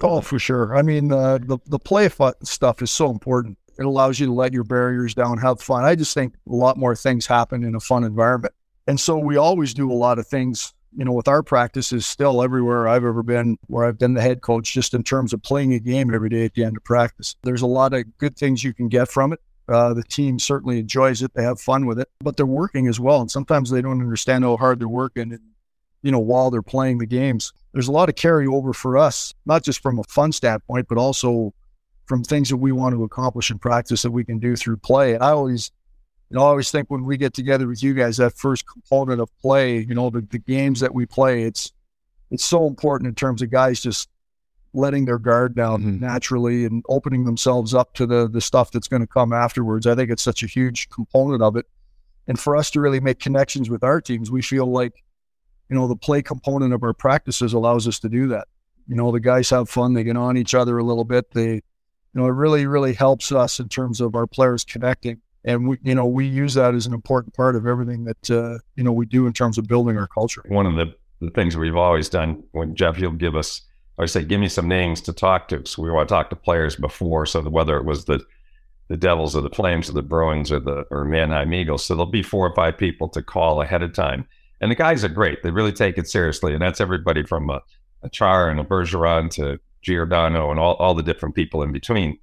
Oh, 0.00 0.20
for 0.20 0.40
sure. 0.40 0.76
I 0.76 0.82
mean, 0.82 1.12
uh, 1.12 1.38
the 1.38 1.58
the 1.66 1.78
play 1.78 2.10
stuff 2.42 2.82
is 2.82 2.90
so 2.90 3.10
important. 3.10 3.56
It 3.78 3.86
allows 3.86 4.18
you 4.18 4.26
to 4.26 4.32
let 4.32 4.52
your 4.52 4.64
barriers 4.64 5.14
down, 5.14 5.38
have 5.38 5.60
fun. 5.60 5.84
I 5.84 5.94
just 5.94 6.14
think 6.14 6.34
a 6.48 6.54
lot 6.54 6.76
more 6.76 6.96
things 6.96 7.26
happen 7.26 7.62
in 7.62 7.76
a 7.76 7.80
fun 7.80 8.02
environment, 8.02 8.54
and 8.88 8.98
so 8.98 9.16
we 9.18 9.36
always 9.36 9.72
do 9.72 9.90
a 9.90 9.94
lot 9.94 10.18
of 10.18 10.26
things. 10.26 10.74
You 10.96 11.04
know, 11.04 11.12
with 11.12 11.26
our 11.26 11.42
practices, 11.42 12.06
still 12.06 12.42
everywhere 12.42 12.86
I've 12.86 13.04
ever 13.04 13.22
been, 13.22 13.58
where 13.66 13.84
I've 13.84 13.98
been 13.98 14.14
the 14.14 14.22
head 14.22 14.42
coach, 14.42 14.72
just 14.72 14.94
in 14.94 15.02
terms 15.02 15.32
of 15.32 15.42
playing 15.42 15.74
a 15.74 15.80
game 15.80 16.14
every 16.14 16.28
day 16.28 16.44
at 16.44 16.54
the 16.54 16.64
end 16.64 16.76
of 16.76 16.84
practice. 16.84 17.34
There's 17.42 17.62
a 17.62 17.66
lot 17.66 17.94
of 17.94 18.04
good 18.18 18.36
things 18.36 18.62
you 18.62 18.72
can 18.72 18.88
get 18.88 19.08
from 19.08 19.32
it. 19.32 19.40
Uh, 19.68 19.94
the 19.94 20.04
team 20.04 20.38
certainly 20.38 20.78
enjoys 20.78 21.22
it. 21.22 21.32
They 21.34 21.42
have 21.42 21.60
fun 21.60 21.86
with 21.86 21.98
it, 21.98 22.08
but 22.20 22.36
they're 22.36 22.46
working 22.46 22.86
as 22.86 23.00
well. 23.00 23.20
And 23.20 23.30
sometimes 23.30 23.70
they 23.70 23.82
don't 23.82 24.00
understand 24.00 24.44
how 24.44 24.56
hard 24.56 24.78
they're 24.78 24.88
working. 24.88 25.32
And, 25.32 25.40
you 26.02 26.12
know, 26.12 26.18
while 26.18 26.50
they're 26.50 26.62
playing 26.62 26.98
the 26.98 27.06
games, 27.06 27.52
there's 27.72 27.88
a 27.88 27.92
lot 27.92 28.08
of 28.08 28.14
carryover 28.14 28.74
for 28.74 28.96
us, 28.98 29.34
not 29.46 29.64
just 29.64 29.82
from 29.82 29.98
a 29.98 30.04
fun 30.04 30.32
standpoint, 30.32 30.86
but 30.88 30.98
also 30.98 31.54
from 32.06 32.22
things 32.22 32.50
that 32.50 32.58
we 32.58 32.72
want 32.72 32.94
to 32.94 33.02
accomplish 33.04 33.50
in 33.50 33.58
practice 33.58 34.02
that 34.02 34.10
we 34.10 34.22
can 34.22 34.38
do 34.38 34.54
through 34.54 34.76
play. 34.76 35.14
And 35.14 35.24
I 35.24 35.30
always, 35.30 35.72
you 36.30 36.36
know, 36.36 36.42
I 36.42 36.48
always 36.48 36.70
think 36.70 36.90
when 36.90 37.04
we 37.04 37.16
get 37.16 37.34
together 37.34 37.66
with 37.66 37.82
you 37.82 37.94
guys, 37.94 38.16
that 38.16 38.36
first 38.36 38.64
component 38.66 39.20
of 39.20 39.30
play, 39.40 39.78
you 39.78 39.94
know, 39.94 40.10
the, 40.10 40.22
the 40.22 40.38
games 40.38 40.80
that 40.80 40.94
we 40.94 41.06
play, 41.06 41.42
it's, 41.42 41.72
it's 42.30 42.44
so 42.44 42.66
important 42.66 43.08
in 43.08 43.14
terms 43.14 43.42
of 43.42 43.50
guys 43.50 43.80
just 43.80 44.08
letting 44.74 45.04
their 45.04 45.18
guard 45.18 45.54
down 45.54 45.80
mm-hmm. 45.80 46.04
naturally 46.04 46.64
and 46.64 46.84
opening 46.88 47.24
themselves 47.24 47.72
up 47.74 47.94
to 47.94 48.06
the 48.06 48.28
the 48.28 48.40
stuff 48.40 48.72
that's 48.72 48.88
going 48.88 49.00
to 49.00 49.06
come 49.06 49.32
afterwards. 49.32 49.86
I 49.86 49.94
think 49.94 50.10
it's 50.10 50.22
such 50.22 50.42
a 50.42 50.48
huge 50.48 50.88
component 50.90 51.42
of 51.42 51.56
it. 51.56 51.66
And 52.26 52.38
for 52.38 52.56
us 52.56 52.70
to 52.72 52.80
really 52.80 53.00
make 53.00 53.20
connections 53.20 53.70
with 53.70 53.84
our 53.84 54.00
teams, 54.00 54.30
we 54.30 54.42
feel 54.42 54.66
like, 54.66 55.04
you 55.68 55.76
know, 55.76 55.86
the 55.86 55.96
play 55.96 56.22
component 56.22 56.72
of 56.72 56.82
our 56.82 56.94
practices 56.94 57.52
allows 57.52 57.86
us 57.86 57.98
to 58.00 58.08
do 58.08 58.28
that. 58.28 58.48
You 58.88 58.96
know, 58.96 59.12
the 59.12 59.20
guys 59.20 59.50
have 59.50 59.68
fun, 59.68 59.94
they 59.94 60.04
get 60.04 60.16
on 60.16 60.36
each 60.36 60.54
other 60.54 60.78
a 60.78 60.84
little 60.84 61.04
bit. 61.04 61.30
They, 61.30 61.52
you 61.54 61.62
know, 62.14 62.26
it 62.26 62.32
really, 62.32 62.66
really 62.66 62.94
helps 62.94 63.30
us 63.30 63.60
in 63.60 63.68
terms 63.68 64.00
of 64.00 64.14
our 64.14 64.26
players 64.26 64.64
connecting. 64.64 65.20
And 65.44 65.68
we, 65.68 65.78
you 65.82 65.94
know, 65.94 66.06
we 66.06 66.26
use 66.26 66.54
that 66.54 66.74
as 66.74 66.86
an 66.86 66.94
important 66.94 67.34
part 67.34 67.54
of 67.54 67.66
everything 67.66 68.04
that, 68.04 68.30
uh, 68.30 68.58
you 68.76 68.84
know, 68.84 68.92
we 68.92 69.06
do 69.06 69.26
in 69.26 69.32
terms 69.32 69.58
of 69.58 69.66
building 69.66 69.98
our 69.98 70.06
culture. 70.06 70.42
One 70.48 70.66
of 70.66 70.74
the, 70.74 70.94
the 71.20 71.30
things 71.30 71.56
we've 71.56 71.76
always 71.76 72.08
done 72.08 72.42
when 72.52 72.74
Geoff, 72.74 72.98
you'll 72.98 73.12
give 73.12 73.36
us 73.36 73.62
I 73.98 74.06
say, 74.06 74.24
give 74.24 74.40
me 74.40 74.48
some 74.48 74.66
names 74.66 75.00
to 75.02 75.12
talk 75.12 75.48
to. 75.48 75.64
So 75.66 75.82
we 75.82 75.90
want 75.90 76.08
to 76.08 76.14
talk 76.14 76.30
to 76.30 76.36
players 76.36 76.74
before. 76.76 77.26
So 77.26 77.42
whether 77.42 77.76
it 77.76 77.84
was 77.84 78.04
the 78.04 78.24
the 78.88 78.96
Devils 78.98 79.34
or 79.34 79.40
the 79.40 79.48
Flames 79.48 79.88
or 79.88 79.94
the 79.94 80.02
Bruins 80.02 80.52
or 80.52 80.60
the 80.60 80.84
or 80.90 81.06
Mannheim 81.06 81.54
Eagles, 81.54 81.84
so 81.84 81.94
there'll 81.94 82.10
be 82.10 82.22
four 82.22 82.46
or 82.46 82.54
five 82.54 82.76
people 82.76 83.08
to 83.10 83.22
call 83.22 83.62
ahead 83.62 83.82
of 83.82 83.94
time. 83.94 84.26
And 84.60 84.70
the 84.70 84.74
guys 84.74 85.04
are 85.04 85.08
great; 85.08 85.42
they 85.42 85.50
really 85.50 85.72
take 85.72 85.96
it 85.96 86.08
seriously, 86.08 86.52
and 86.52 86.60
that's 86.60 86.80
everybody 86.80 87.24
from 87.24 87.48
a, 87.48 87.62
a 88.02 88.10
Chara 88.10 88.50
and 88.50 88.60
a 88.60 88.64
Bergeron 88.64 89.30
to 89.30 89.58
Giordano 89.80 90.50
and 90.50 90.60
all, 90.60 90.74
all 90.74 90.94
the 90.94 91.02
different 91.02 91.34
people 91.34 91.62
in 91.62 91.72
between. 91.72 92.18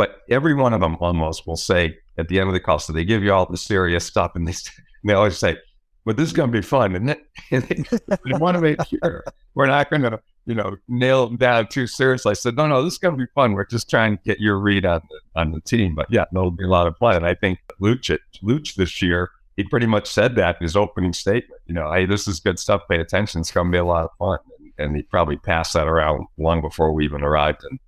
But 0.00 0.22
every 0.30 0.54
one 0.54 0.72
of 0.72 0.80
them 0.80 0.96
almost 0.98 1.46
will 1.46 1.58
say 1.58 1.98
at 2.16 2.28
the 2.28 2.40
end 2.40 2.48
of 2.48 2.54
the 2.54 2.60
call, 2.60 2.78
so 2.78 2.90
they 2.90 3.04
give 3.04 3.22
you 3.22 3.34
all 3.34 3.44
the 3.44 3.58
serious 3.58 4.02
stuff, 4.02 4.32
and 4.34 4.48
they 4.48 4.54
they 5.04 5.12
always 5.12 5.36
say, 5.36 5.58
"But 6.06 6.16
this 6.16 6.26
is 6.26 6.32
going 6.32 6.50
to 6.50 6.58
be 6.58 6.62
fun," 6.62 6.94
and, 6.96 7.06
they, 7.50 7.84
they 8.08 8.38
want 8.38 8.54
to 8.54 8.62
make 8.62 8.78
sure 8.86 9.22
we're 9.54 9.66
not 9.66 9.90
going 9.90 10.00
to 10.00 10.18
you 10.46 10.54
know, 10.54 10.74
nail 10.88 11.26
them 11.26 11.36
down 11.36 11.68
too 11.68 11.86
seriously. 11.86 12.30
I 12.30 12.32
said, 12.32 12.56
no, 12.56 12.66
no, 12.66 12.82
this 12.82 12.94
is 12.94 12.98
going 12.98 13.14
to 13.14 13.22
be 13.22 13.30
fun. 13.34 13.52
We're 13.52 13.66
just 13.66 13.90
trying 13.90 14.16
to 14.16 14.22
get 14.24 14.40
your 14.40 14.58
read 14.58 14.86
on 14.86 15.02
the, 15.10 15.40
on 15.40 15.52
the 15.52 15.60
team. 15.60 15.94
But 15.94 16.06
yeah, 16.10 16.24
it'll 16.32 16.50
be 16.50 16.64
a 16.64 16.66
lot 16.68 16.86
of 16.86 16.96
fun. 16.96 17.16
And 17.16 17.26
I 17.26 17.34
think 17.34 17.58
Luch, 17.78 18.18
Luch 18.42 18.74
this 18.74 19.02
year, 19.02 19.30
he 19.56 19.64
pretty 19.64 19.86
much 19.86 20.08
said 20.08 20.36
that 20.36 20.56
in 20.58 20.64
his 20.64 20.76
opening 20.76 21.12
statement. 21.12 21.60
You 21.66 21.74
know, 21.74 21.92
hey, 21.92 22.06
this 22.06 22.26
is 22.26 22.40
good 22.40 22.58
stuff. 22.58 22.80
Pay 22.88 23.00
attention. 23.00 23.42
It's 23.42 23.52
going 23.52 23.66
to 23.66 23.70
be 23.70 23.76
a 23.76 23.84
lot 23.84 24.04
of 24.04 24.10
fun. 24.18 24.38
And, 24.58 24.72
and 24.78 24.96
he 24.96 25.02
probably 25.02 25.36
passed 25.36 25.74
that 25.74 25.86
around 25.86 26.24
long 26.38 26.62
before 26.62 26.90
we 26.94 27.04
even 27.04 27.22
arrived 27.22 27.62
in, 27.70 27.78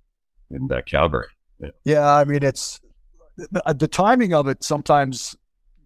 in 0.55 0.71
uh, 0.71 0.83
Calgary. 0.85 1.27
Yeah. 1.63 1.69
yeah, 1.85 2.15
I 2.15 2.23
mean, 2.25 2.43
it's 2.43 2.81
the, 3.37 3.75
the 3.77 3.87
timing 3.87 4.33
of 4.33 4.47
it 4.47 4.63
sometimes, 4.63 5.35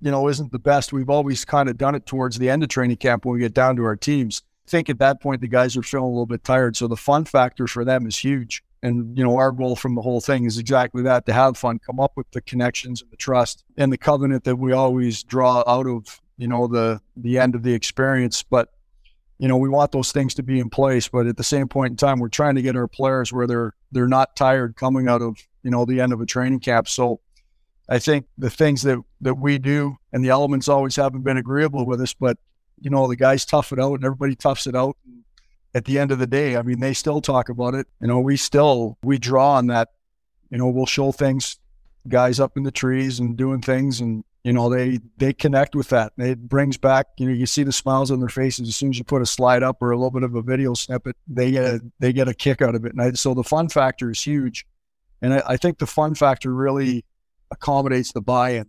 you 0.02 0.12
know, 0.12 0.28
isn't 0.28 0.52
the 0.52 0.60
best. 0.60 0.92
We've 0.92 1.10
always 1.10 1.46
kind 1.46 1.70
of 1.70 1.78
done 1.78 1.96
it 1.96 2.06
towards 2.06 2.38
the 2.40 2.50
end 2.50 2.64
of 2.64 2.70
training 2.70 2.98
camp 2.98 3.26
when 3.26 3.34
we 3.34 3.40
get 3.40 3.54
down 3.54 3.76
to 3.78 3.84
our 3.84 3.96
teams 3.96 4.42
I 4.68 4.70
think 4.70 4.90
at 4.90 5.00
that 5.00 5.22
point 5.22 5.40
the 5.40 5.48
guys 5.48 5.78
are 5.78 5.84
feeling 5.84 6.08
a 6.08 6.10
little 6.10 6.26
bit 6.26 6.44
tired. 6.44 6.76
So 6.76 6.88
the 6.88 6.98
fun 6.98 7.24
factor 7.24 7.68
for 7.68 7.86
them 7.86 8.06
is 8.06 8.18
huge. 8.18 8.64
And 8.84 9.18
you 9.18 9.24
know, 9.24 9.38
our 9.38 9.52
goal 9.52 9.78
from 9.78 9.96
the 9.96 10.02
whole 10.02 10.20
thing 10.20 10.44
is 10.44 10.58
exactly 10.58 11.02
that: 11.04 11.26
to 11.26 11.34
have 11.34 11.58
fun, 11.58 11.80
come 11.80 12.00
up 12.00 12.12
with 12.16 12.30
the 12.32 12.42
connections 12.42 13.02
and 13.02 13.10
the 13.10 13.16
trust 13.16 13.64
and 13.78 13.92
the 13.92 13.98
covenant 13.98 14.44
that 14.44 14.58
we 14.58 14.74
always 14.74 15.24
draw 15.24 15.64
out 15.66 15.88
of 15.88 16.22
you 16.38 16.48
know, 16.48 16.68
the 16.68 17.02
the 17.16 17.40
end 17.40 17.56
of 17.56 17.64
the 17.64 17.74
experience. 17.74 18.44
But 18.44 18.70
you 19.40 19.48
know, 19.48 19.58
we 19.58 19.70
want 19.70 19.92
those 19.92 20.12
things 20.12 20.34
to 20.36 20.44
be 20.44 20.60
in 20.60 20.70
place. 20.70 21.08
But 21.08 21.28
at 21.28 21.38
the 21.38 21.44
same 21.44 21.68
point 21.68 21.92
in 21.92 21.98
time, 21.98 22.20
we're 22.20 22.30
trying 22.30 22.56
to 22.56 22.62
get 22.62 22.76
our 22.76 22.88
players 22.88 23.32
where 23.32 23.48
they're 23.48 23.74
they're 23.92 24.08
not 24.08 24.36
tired 24.36 24.76
coming 24.76 25.08
out 25.08 25.22
of 25.22 25.38
you 25.64 25.72
know 25.72 25.86
the 25.86 26.02
end 26.02 26.14
of 26.14 26.22
a 26.22 26.26
training 26.26 26.60
camp. 26.60 26.88
So 26.88 27.20
I 27.90 28.00
think 28.00 28.26
the 28.38 28.50
things 28.50 28.82
that 28.84 29.00
that 29.22 29.36
we 29.36 29.58
do 29.58 29.98
and 30.12 30.24
the 30.24 30.30
elements 30.30 30.68
always 30.68 30.96
haven't 30.96 31.24
been 31.24 31.38
agreeable 31.38 31.86
with 31.86 32.02
us, 32.02 32.14
but 32.14 32.38
you 32.82 32.90
know 32.90 33.08
the 33.08 33.16
guys 33.16 33.46
tough 33.46 33.72
it 33.72 33.80
out 33.80 33.96
and 33.96 34.06
everybody 34.06 34.36
toughs 34.36 34.68
it 34.68 34.76
out. 34.76 34.98
At 35.74 35.86
the 35.86 36.00
end 36.00 36.12
of 36.12 36.20
the 36.20 36.28
day, 36.28 36.56
I 36.58 36.64
mean, 36.64 36.80
they 36.80 36.94
still 36.94 37.22
talk 37.22 37.50
about 37.50 37.76
it. 37.76 37.88
You 38.02 38.08
know, 38.08 38.20
we 38.20 38.36
still 38.38 38.98
we 39.04 39.18
draw 39.18 39.56
on 39.56 39.68
that. 39.68 39.90
You 40.50 40.58
know, 40.58 40.68
we'll 40.68 40.86
show 40.86 41.12
things, 41.12 41.60
guys 42.08 42.40
up 42.40 42.58
in 42.58 42.64
the 42.64 42.72
trees 42.72 43.20
and 43.20 43.38
doing 43.38 43.62
things, 43.62 44.00
and 44.00 44.24
you 44.44 44.54
know 44.54 44.70
they 44.70 45.00
they 45.18 45.34
connect 45.34 45.76
with 45.76 45.90
that. 45.90 46.14
It 46.18 46.48
brings 46.48 46.78
back. 46.78 47.08
You 47.18 47.28
know, 47.28 47.34
you 47.34 47.46
see 47.46 47.64
the 47.64 47.72
smiles 47.72 48.12
on 48.12 48.20
their 48.20 48.30
faces 48.30 48.68
as 48.68 48.76
soon 48.76 48.90
as 48.90 48.98
you 48.98 49.04
put 49.04 49.22
a 49.22 49.26
slide 49.26 49.62
up 49.62 49.82
or 49.82 49.92
a 49.92 49.98
little 49.98 50.12
bit 50.12 50.24
of 50.24 50.36
a 50.36 50.42
video 50.42 50.74
snippet. 50.74 51.16
They 51.28 51.52
get 51.52 51.66
a, 51.66 51.82
they 52.00 52.14
get 52.14 52.28
a 52.28 52.34
kick 52.34 52.62
out 52.62 52.76
of 52.76 52.86
it. 52.86 52.94
And 52.94 53.02
I, 53.02 53.12
so 53.12 53.34
the 53.34 53.44
fun 53.44 53.70
factor 53.70 54.10
is 54.10 54.22
huge, 54.22 54.66
and 55.22 55.34
I, 55.34 55.44
I 55.48 55.58
think 55.58 55.80
the 55.80 55.88
fun 55.88 56.16
factor 56.16 56.54
really 56.54 56.92
hmm. 56.92 57.00
accommodates 57.52 58.12
the 58.12 58.22
buy-in. 58.22 58.68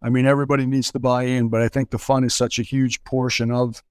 I 0.00 0.10
mean, 0.10 0.26
everybody 0.26 0.64
needs 0.64 0.92
to 0.92 1.00
buy 1.00 1.24
in, 1.24 1.48
but 1.48 1.60
I 1.60 1.68
think 1.68 1.90
the 1.90 1.98
fun 1.98 2.22
is 2.22 2.34
such 2.34 2.58
a 2.58 2.62
huge 2.62 3.02
portion 3.02 3.50
of, 3.50 3.82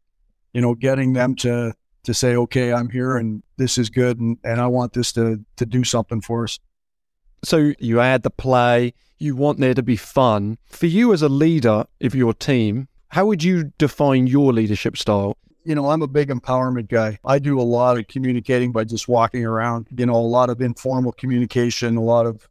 you 0.53 0.61
know, 0.61 0.73
getting 0.73 1.13
them 1.13 1.35
to 1.37 1.73
to 2.03 2.13
say, 2.13 2.37
okay, 2.37 2.71
I'm 2.71 2.89
here 2.89 3.17
and 3.17 3.43
this 3.57 3.77
is 3.77 3.89
good, 3.89 4.17
and, 4.19 4.37
and 4.41 4.61
I 4.61 4.67
want 4.67 4.93
this 4.93 5.11
to 5.13 5.43
to 5.57 5.65
do 5.65 5.83
something 5.83 6.21
for 6.21 6.45
us. 6.45 6.59
So 7.43 7.73
you 7.79 7.99
add 7.99 8.23
the 8.23 8.29
play, 8.29 8.93
you 9.19 9.35
want 9.35 9.59
there 9.59 9.73
to 9.73 9.83
be 9.83 9.97
fun. 9.97 10.57
For 10.65 10.85
you 10.85 11.13
as 11.13 11.21
a 11.21 11.29
leader 11.29 11.85
of 12.01 12.15
your 12.15 12.33
team, 12.33 12.87
how 13.09 13.25
would 13.25 13.43
you 13.43 13.73
define 13.77 14.27
your 14.27 14.53
leadership 14.53 14.97
style? 14.97 15.37
You 15.67 15.75
know, 15.75 15.89
I'm 15.89 16.01
a 16.01 16.07
big 16.07 16.29
empowerment 16.29 16.87
guy. 16.87 17.19
I 17.25 17.39
do 17.39 17.59
a 17.59 17.61
lot 17.61 17.97
of 17.99 18.07
communicating 18.07 18.71
by 18.71 18.85
just 18.85 19.09
walking 19.09 19.43
around, 19.43 19.87
you 19.97 20.05
know, 20.05 20.15
a 20.15 20.15
lot 20.15 20.49
of 20.49 20.61
informal 20.61 21.11
communication, 21.11 21.97
a 21.97 22.01
lot 22.01 22.25
of 22.25 22.47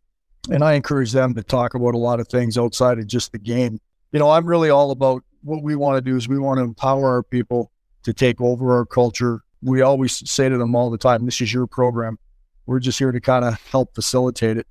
and 0.50 0.62
I 0.62 0.75
encourage 0.75 1.12
them 1.12 1.35
to 1.35 1.42
talk 1.42 1.75
about 1.75 1.94
a 1.94 1.99
lot 1.99 2.20
of 2.20 2.28
things 2.28 2.58
outside 2.58 2.99
of 2.99 3.06
just 3.06 3.32
the 3.32 3.38
game. 3.38 3.80
You 4.12 4.18
know, 4.18 4.30
I'm 4.30 4.44
really 4.44 4.68
all 4.68 4.90
about 4.90 5.25
what 5.42 5.62
we 5.62 5.76
want 5.76 5.96
to 5.96 6.11
do 6.11 6.14
is 6.16 6.28
we 6.28 6.38
want 6.38 6.58
to 6.58 6.64
empower 6.64 7.08
our 7.08 7.23
people 7.23 7.73
to 8.02 8.12
take 8.12 8.38
over 8.40 8.76
our 8.76 8.85
culture. 8.85 9.40
We 9.62 9.80
always 9.80 10.30
say 10.30 10.50
to 10.50 10.58
them 10.58 10.76
all 10.76 10.90
the 10.90 10.99
time, 10.99 11.25
this 11.25 11.40
is 11.40 11.54
your 11.54 11.66
program. 11.66 12.18
We're 12.66 12.80
just 12.80 12.99
here 12.99 13.12
to 13.12 13.20
kind 13.20 13.46
of 13.46 13.58
help 13.70 13.94
facilitate 13.94 14.58
it. 14.58 14.66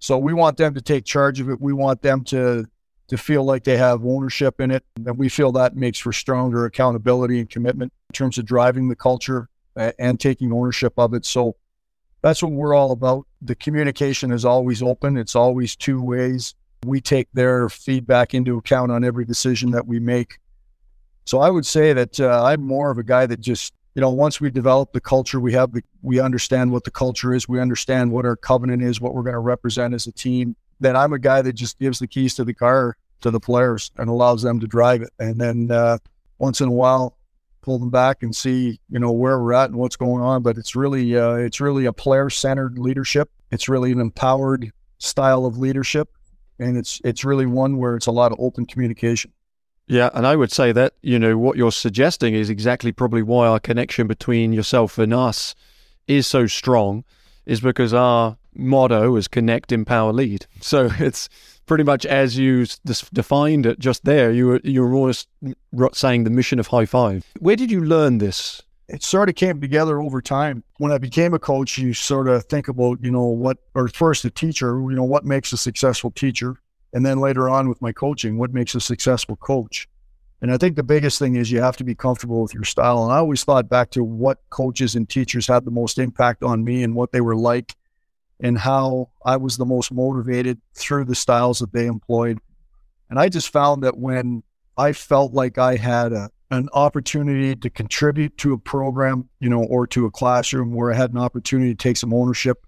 So 0.00 0.18
we 0.18 0.34
want 0.34 0.56
them 0.56 0.74
to 0.74 0.82
take 0.82 1.04
charge 1.04 1.38
of 1.38 1.48
it. 1.48 1.60
We 1.60 1.72
want 1.72 2.02
them 2.02 2.24
to 2.24 2.66
to 3.08 3.16
feel 3.18 3.42
like 3.42 3.64
they 3.64 3.76
have 3.76 4.04
ownership 4.04 4.60
in 4.60 4.70
it. 4.70 4.84
And 4.96 5.18
we 5.18 5.28
feel 5.28 5.52
that 5.52 5.76
makes 5.76 5.98
for 5.98 6.12
stronger 6.12 6.66
accountability 6.66 7.40
and 7.40 7.50
commitment 7.50 7.92
in 8.10 8.12
terms 8.12 8.38
of 8.38 8.44
driving 8.44 8.88
the 8.88 8.96
culture 8.96 9.48
and 9.76 10.18
taking 10.20 10.52
ownership 10.52 10.92
of 10.98 11.14
it. 11.14 11.24
So 11.24 11.56
that's 12.22 12.42
what 12.42 12.52
we're 12.52 12.74
all 12.74 12.92
about. 12.92 13.26
The 13.42 13.54
communication 13.54 14.32
is 14.32 14.44
always 14.44 14.82
open, 14.82 15.16
it's 15.16 15.36
always 15.36 15.76
two 15.76 16.02
ways. 16.02 16.54
We 16.84 17.00
take 17.00 17.28
their 17.32 17.68
feedback 17.68 18.34
into 18.34 18.56
account 18.58 18.92
on 18.92 19.04
every 19.04 19.24
decision 19.24 19.70
that 19.72 19.86
we 19.86 19.98
make. 20.00 20.38
So 21.24 21.40
I 21.40 21.50
would 21.50 21.66
say 21.66 21.92
that 21.92 22.20
uh, 22.20 22.42
I'm 22.44 22.62
more 22.62 22.90
of 22.90 22.98
a 22.98 23.02
guy 23.02 23.26
that 23.26 23.40
just, 23.40 23.74
you 23.94 24.00
know, 24.00 24.10
once 24.10 24.40
we 24.40 24.50
develop 24.50 24.92
the 24.92 25.00
culture, 25.00 25.40
we 25.40 25.52
have 25.52 25.72
the, 25.72 25.82
we 26.02 26.20
understand 26.20 26.72
what 26.72 26.84
the 26.84 26.90
culture 26.90 27.34
is, 27.34 27.48
we 27.48 27.60
understand 27.60 28.10
what 28.12 28.24
our 28.24 28.36
covenant 28.36 28.82
is, 28.82 29.00
what 29.00 29.14
we're 29.14 29.22
going 29.22 29.34
to 29.34 29.40
represent 29.40 29.94
as 29.94 30.06
a 30.06 30.12
team. 30.12 30.56
Then 30.80 30.96
I'm 30.96 31.12
a 31.12 31.18
guy 31.18 31.42
that 31.42 31.54
just 31.54 31.78
gives 31.78 31.98
the 31.98 32.06
keys 32.06 32.34
to 32.34 32.44
the 32.44 32.54
car 32.54 32.96
to 33.20 33.30
the 33.30 33.40
players 33.40 33.90
and 33.96 34.08
allows 34.08 34.42
them 34.42 34.60
to 34.60 34.66
drive 34.66 35.02
it. 35.02 35.10
And 35.18 35.40
then 35.40 35.70
uh, 35.70 35.98
once 36.38 36.60
in 36.60 36.68
a 36.68 36.72
while, 36.72 37.16
pull 37.62 37.78
them 37.78 37.90
back 37.90 38.22
and 38.22 38.34
see 38.34 38.80
you 38.88 38.98
know 38.98 39.12
where 39.12 39.38
we're 39.38 39.52
at 39.52 39.70
and 39.70 39.78
what's 39.78 39.96
going 39.96 40.22
on. 40.22 40.42
But 40.42 40.56
it's 40.56 40.74
really 40.74 41.16
uh, 41.16 41.34
it's 41.34 41.60
really 41.60 41.84
a 41.84 41.92
player 41.92 42.30
centered 42.30 42.78
leadership. 42.78 43.30
It's 43.50 43.68
really 43.68 43.92
an 43.92 44.00
empowered 44.00 44.72
style 44.98 45.44
of 45.44 45.58
leadership, 45.58 46.08
and 46.58 46.76
it's 46.76 47.00
it's 47.04 47.24
really 47.24 47.46
one 47.46 47.76
where 47.76 47.96
it's 47.96 48.06
a 48.06 48.12
lot 48.12 48.32
of 48.32 48.38
open 48.40 48.66
communication. 48.66 49.32
Yeah, 49.86 50.10
and 50.12 50.26
I 50.26 50.36
would 50.36 50.52
say 50.52 50.72
that 50.72 50.94
you 51.02 51.18
know 51.18 51.36
what 51.38 51.56
you're 51.56 51.72
suggesting 51.72 52.34
is 52.34 52.50
exactly 52.50 52.92
probably 52.92 53.22
why 53.22 53.46
our 53.46 53.60
connection 53.60 54.06
between 54.06 54.52
yourself 54.52 54.98
and 54.98 55.12
us 55.12 55.54
is 56.06 56.26
so 56.26 56.46
strong, 56.46 57.04
is 57.46 57.60
because 57.60 57.92
our 57.92 58.36
motto 58.58 59.16
is 59.16 59.28
connect, 59.28 59.72
empower, 59.72 60.12
lead. 60.12 60.46
So 60.60 60.90
it's 60.98 61.28
pretty 61.66 61.84
much 61.84 62.04
as 62.04 62.36
you 62.36 62.66
defined 63.12 63.66
it 63.66 63.78
just 63.78 64.04
there. 64.04 64.32
You 64.32 64.46
were 64.48 64.60
you 64.64 64.82
were 64.82 64.94
almost 64.94 65.28
saying 65.92 66.24
the 66.24 66.30
mission 66.30 66.58
of 66.58 66.66
High 66.66 66.86
Five. 66.86 67.24
Where 67.38 67.56
did 67.56 67.70
you 67.70 67.80
learn 67.80 68.18
this? 68.18 68.62
It 68.88 69.02
sort 69.02 69.28
of 69.28 69.34
came 69.34 69.60
together 69.60 70.00
over 70.00 70.22
time. 70.22 70.64
When 70.78 70.92
I 70.92 70.98
became 70.98 71.34
a 71.34 71.38
coach, 71.38 71.76
you 71.76 71.92
sort 71.92 72.26
of 72.26 72.44
think 72.44 72.68
about 72.68 72.98
you 73.02 73.10
know 73.10 73.26
what, 73.26 73.58
or 73.74 73.88
first 73.88 74.24
a 74.24 74.30
teacher, 74.30 74.80
you 74.80 74.96
know 74.96 75.04
what 75.04 75.24
makes 75.24 75.52
a 75.52 75.58
successful 75.58 76.10
teacher, 76.10 76.56
and 76.92 77.04
then 77.04 77.20
later 77.20 77.48
on 77.48 77.68
with 77.68 77.80
my 77.82 77.92
coaching, 77.92 78.38
what 78.38 78.52
makes 78.52 78.74
a 78.74 78.80
successful 78.80 79.36
coach. 79.36 79.86
And 80.40 80.52
I 80.52 80.56
think 80.56 80.76
the 80.76 80.84
biggest 80.84 81.18
thing 81.18 81.34
is 81.34 81.50
you 81.50 81.60
have 81.60 81.76
to 81.78 81.84
be 81.84 81.96
comfortable 81.96 82.40
with 82.40 82.54
your 82.54 82.62
style. 82.62 83.02
And 83.02 83.12
I 83.12 83.16
always 83.16 83.42
thought 83.42 83.68
back 83.68 83.90
to 83.90 84.04
what 84.04 84.38
coaches 84.50 84.94
and 84.94 85.08
teachers 85.08 85.48
had 85.48 85.64
the 85.64 85.72
most 85.72 85.98
impact 85.98 86.44
on 86.44 86.62
me 86.62 86.84
and 86.84 86.94
what 86.94 87.10
they 87.10 87.20
were 87.20 87.34
like 87.34 87.74
and 88.40 88.58
how 88.58 89.10
I 89.24 89.36
was 89.36 89.56
the 89.56 89.64
most 89.64 89.92
motivated 89.92 90.60
through 90.74 91.06
the 91.06 91.14
styles 91.14 91.58
that 91.58 91.72
they 91.72 91.86
employed. 91.86 92.38
And 93.10 93.18
I 93.18 93.28
just 93.28 93.50
found 93.50 93.82
that 93.82 93.98
when 93.98 94.42
I 94.76 94.92
felt 94.92 95.32
like 95.32 95.58
I 95.58 95.76
had 95.76 96.12
a, 96.12 96.30
an 96.50 96.68
opportunity 96.72 97.56
to 97.56 97.70
contribute 97.70 98.36
to 98.38 98.52
a 98.52 98.58
program, 98.58 99.28
you 99.40 99.48
know, 99.48 99.64
or 99.64 99.86
to 99.88 100.06
a 100.06 100.10
classroom 100.10 100.72
where 100.72 100.92
I 100.92 100.96
had 100.96 101.12
an 101.12 101.18
opportunity 101.18 101.74
to 101.74 101.76
take 101.76 101.96
some 101.96 102.14
ownership, 102.14 102.64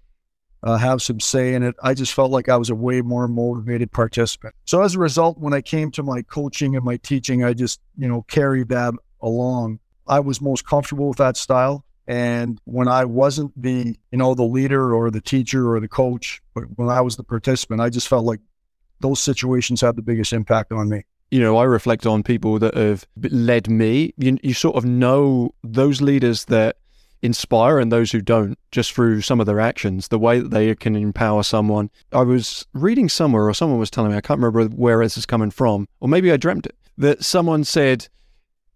uh, 0.63 0.77
have 0.77 1.01
some 1.01 1.19
say 1.19 1.53
in 1.53 1.63
it, 1.63 1.75
I 1.81 1.93
just 1.93 2.13
felt 2.13 2.31
like 2.31 2.49
I 2.49 2.57
was 2.57 2.69
a 2.69 2.75
way 2.75 3.01
more 3.01 3.27
motivated 3.27 3.91
participant. 3.91 4.53
So 4.65 4.81
as 4.83 4.95
a 4.95 4.99
result, 4.99 5.39
when 5.39 5.53
I 5.53 5.61
came 5.61 5.89
to 5.91 6.03
my 6.03 6.21
coaching 6.21 6.75
and 6.75 6.85
my 6.85 6.97
teaching, 6.97 7.43
I 7.43 7.53
just, 7.53 7.79
you 7.97 8.07
know, 8.07 8.23
carried 8.23 8.69
that 8.69 8.93
along. 9.21 9.79
I 10.07 10.19
was 10.19 10.41
most 10.41 10.65
comfortable 10.67 11.07
with 11.07 11.17
that 11.17 11.37
style. 11.37 11.85
And 12.11 12.59
when 12.65 12.89
I 12.89 13.05
wasn't 13.05 13.53
the, 13.55 13.95
you 14.11 14.17
know, 14.17 14.35
the 14.35 14.43
leader 14.43 14.93
or 14.93 15.09
the 15.09 15.21
teacher 15.21 15.73
or 15.73 15.79
the 15.79 15.87
coach, 15.87 16.41
but 16.53 16.65
when 16.75 16.89
I 16.89 16.99
was 16.99 17.15
the 17.15 17.23
participant, 17.23 17.79
I 17.79 17.89
just 17.89 18.09
felt 18.09 18.25
like 18.25 18.41
those 18.99 19.21
situations 19.21 19.79
had 19.79 19.95
the 19.95 20.01
biggest 20.01 20.33
impact 20.33 20.73
on 20.73 20.89
me. 20.89 21.05
You 21.29 21.39
know, 21.39 21.55
I 21.55 21.63
reflect 21.63 22.05
on 22.05 22.21
people 22.21 22.59
that 22.59 22.75
have 22.75 23.07
led 23.15 23.69
me. 23.69 24.13
You, 24.17 24.37
you 24.43 24.53
sort 24.53 24.75
of 24.75 24.83
know 24.83 25.55
those 25.63 26.01
leaders 26.01 26.43
that 26.45 26.75
inspire 27.21 27.79
and 27.79 27.93
those 27.93 28.11
who 28.11 28.19
don't 28.19 28.59
just 28.73 28.91
through 28.91 29.21
some 29.21 29.39
of 29.39 29.45
their 29.45 29.61
actions, 29.61 30.09
the 30.09 30.19
way 30.19 30.41
that 30.41 30.51
they 30.51 30.75
can 30.75 30.97
empower 30.97 31.43
someone. 31.43 31.89
I 32.11 32.23
was 32.23 32.67
reading 32.73 33.07
somewhere, 33.07 33.47
or 33.47 33.53
someone 33.53 33.79
was 33.79 33.89
telling 33.89 34.11
me, 34.11 34.17
I 34.17 34.21
can't 34.21 34.41
remember 34.41 34.65
where 34.65 35.01
this 35.01 35.17
is 35.17 35.25
coming 35.25 35.49
from, 35.49 35.87
or 36.01 36.09
maybe 36.09 36.29
I 36.29 36.35
dreamt 36.35 36.65
it, 36.65 36.75
that 36.97 37.23
someone 37.23 37.63
said, 37.63 38.09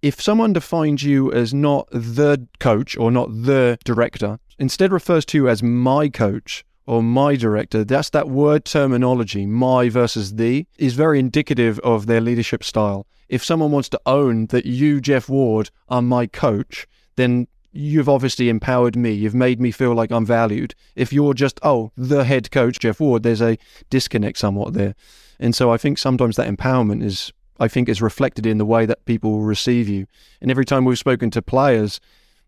if 0.06 0.22
someone 0.22 0.54
defines 0.54 1.02
you 1.02 1.34
as 1.34 1.52
not 1.52 1.88
the 1.90 2.48
coach 2.60 2.96
or 2.96 3.10
not 3.10 3.28
the 3.32 3.76
director, 3.86 4.38
instead 4.60 4.92
refers 4.92 5.26
to 5.26 5.36
you 5.36 5.50
as 5.50 5.64
my 5.64 6.10
coach 6.10 6.64
or 6.86 7.02
my 7.02 7.36
director, 7.36 7.84
that's 7.84 8.12
that 8.12 8.30
word 8.30 8.66
terminology, 8.66 9.48
my 9.48 9.90
versus 9.90 10.36
the, 10.36 10.68
is 10.78 10.94
very 10.94 11.18
indicative 11.18 11.80
of 11.80 12.06
their 12.06 12.22
leadership 12.22 12.64
style. 12.64 13.08
If 13.30 13.44
someone 13.44 13.72
wants 13.72 13.90
to 13.90 14.02
own 14.06 14.46
that 14.48 14.68
you, 14.68 15.02
Geoff 15.02 15.28
Ward, 15.28 15.72
are 15.90 16.04
my 16.04 16.28
coach, 16.28 16.86
then 17.16 17.48
you've 17.72 18.08
obviously 18.08 18.48
empowered 18.48 18.96
me. 18.96 19.12
You've 19.12 19.34
made 19.34 19.60
me 19.60 19.72
feel 19.72 19.96
like 19.96 20.12
I'm 20.12 20.24
valued. 20.24 20.76
If 20.96 21.12
you're 21.12 21.34
just, 21.34 21.60
oh, 21.64 21.92
the 21.98 22.26
head 22.26 22.52
coach, 22.52 22.78
Geoff 22.78 23.00
Ward, 23.00 23.24
there's 23.24 23.42
a 23.42 23.58
disconnect 23.90 24.38
somewhat 24.38 24.76
there. 24.76 24.94
And 25.40 25.56
so 25.56 25.72
I 25.72 25.78
think 25.78 25.98
sometimes 25.98 26.36
that 26.36 26.48
empowerment 26.48 27.04
is 27.04 27.34
I 27.60 27.68
think 27.68 27.90
is 27.90 28.02
reflected 28.02 28.46
in 28.46 28.58
the 28.58 28.66
way 28.66 28.86
that 28.86 29.06
people 29.06 29.32
will 29.32 29.44
receive 29.44 29.88
you. 29.88 30.08
And 30.42 30.52
every 30.52 30.66
time 30.66 30.86
we've 30.86 31.00
spoken 31.00 31.32
to 31.32 31.42
players, 31.42 32.00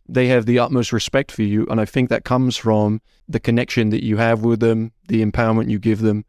they 0.08 0.28
have 0.28 0.46
the 0.46 0.60
utmost 0.60 0.92
respect 0.94 1.32
for 1.32 1.44
you. 1.44 1.66
And 1.70 1.80
I 1.80 1.86
think 1.86 2.10
that 2.10 2.24
comes 2.24 2.58
from 2.58 3.02
the 3.28 3.40
connection 3.40 3.90
that 3.90 4.04
you 4.04 4.18
have 4.18 4.42
with 4.42 4.60
them, 4.60 4.92
the 5.08 5.24
empowerment 5.24 5.70
you 5.70 5.80
give 5.80 6.00
them, 6.00 6.26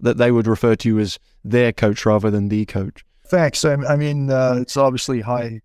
that 0.00 0.16
they 0.16 0.30
would 0.30 0.46
refer 0.46 0.76
to 0.76 0.88
you 0.88 0.98
as 0.98 1.18
their 1.44 1.72
coach 1.72 2.06
rather 2.06 2.30
than 2.30 2.48
the 2.48 2.64
coach. 2.66 3.04
Thanks. 3.26 3.64
I, 3.64 3.96
mean, 3.96 4.30
uh, 4.30 4.56
it's 4.60 4.76
obviously 4.76 5.20
high, 5.20 5.60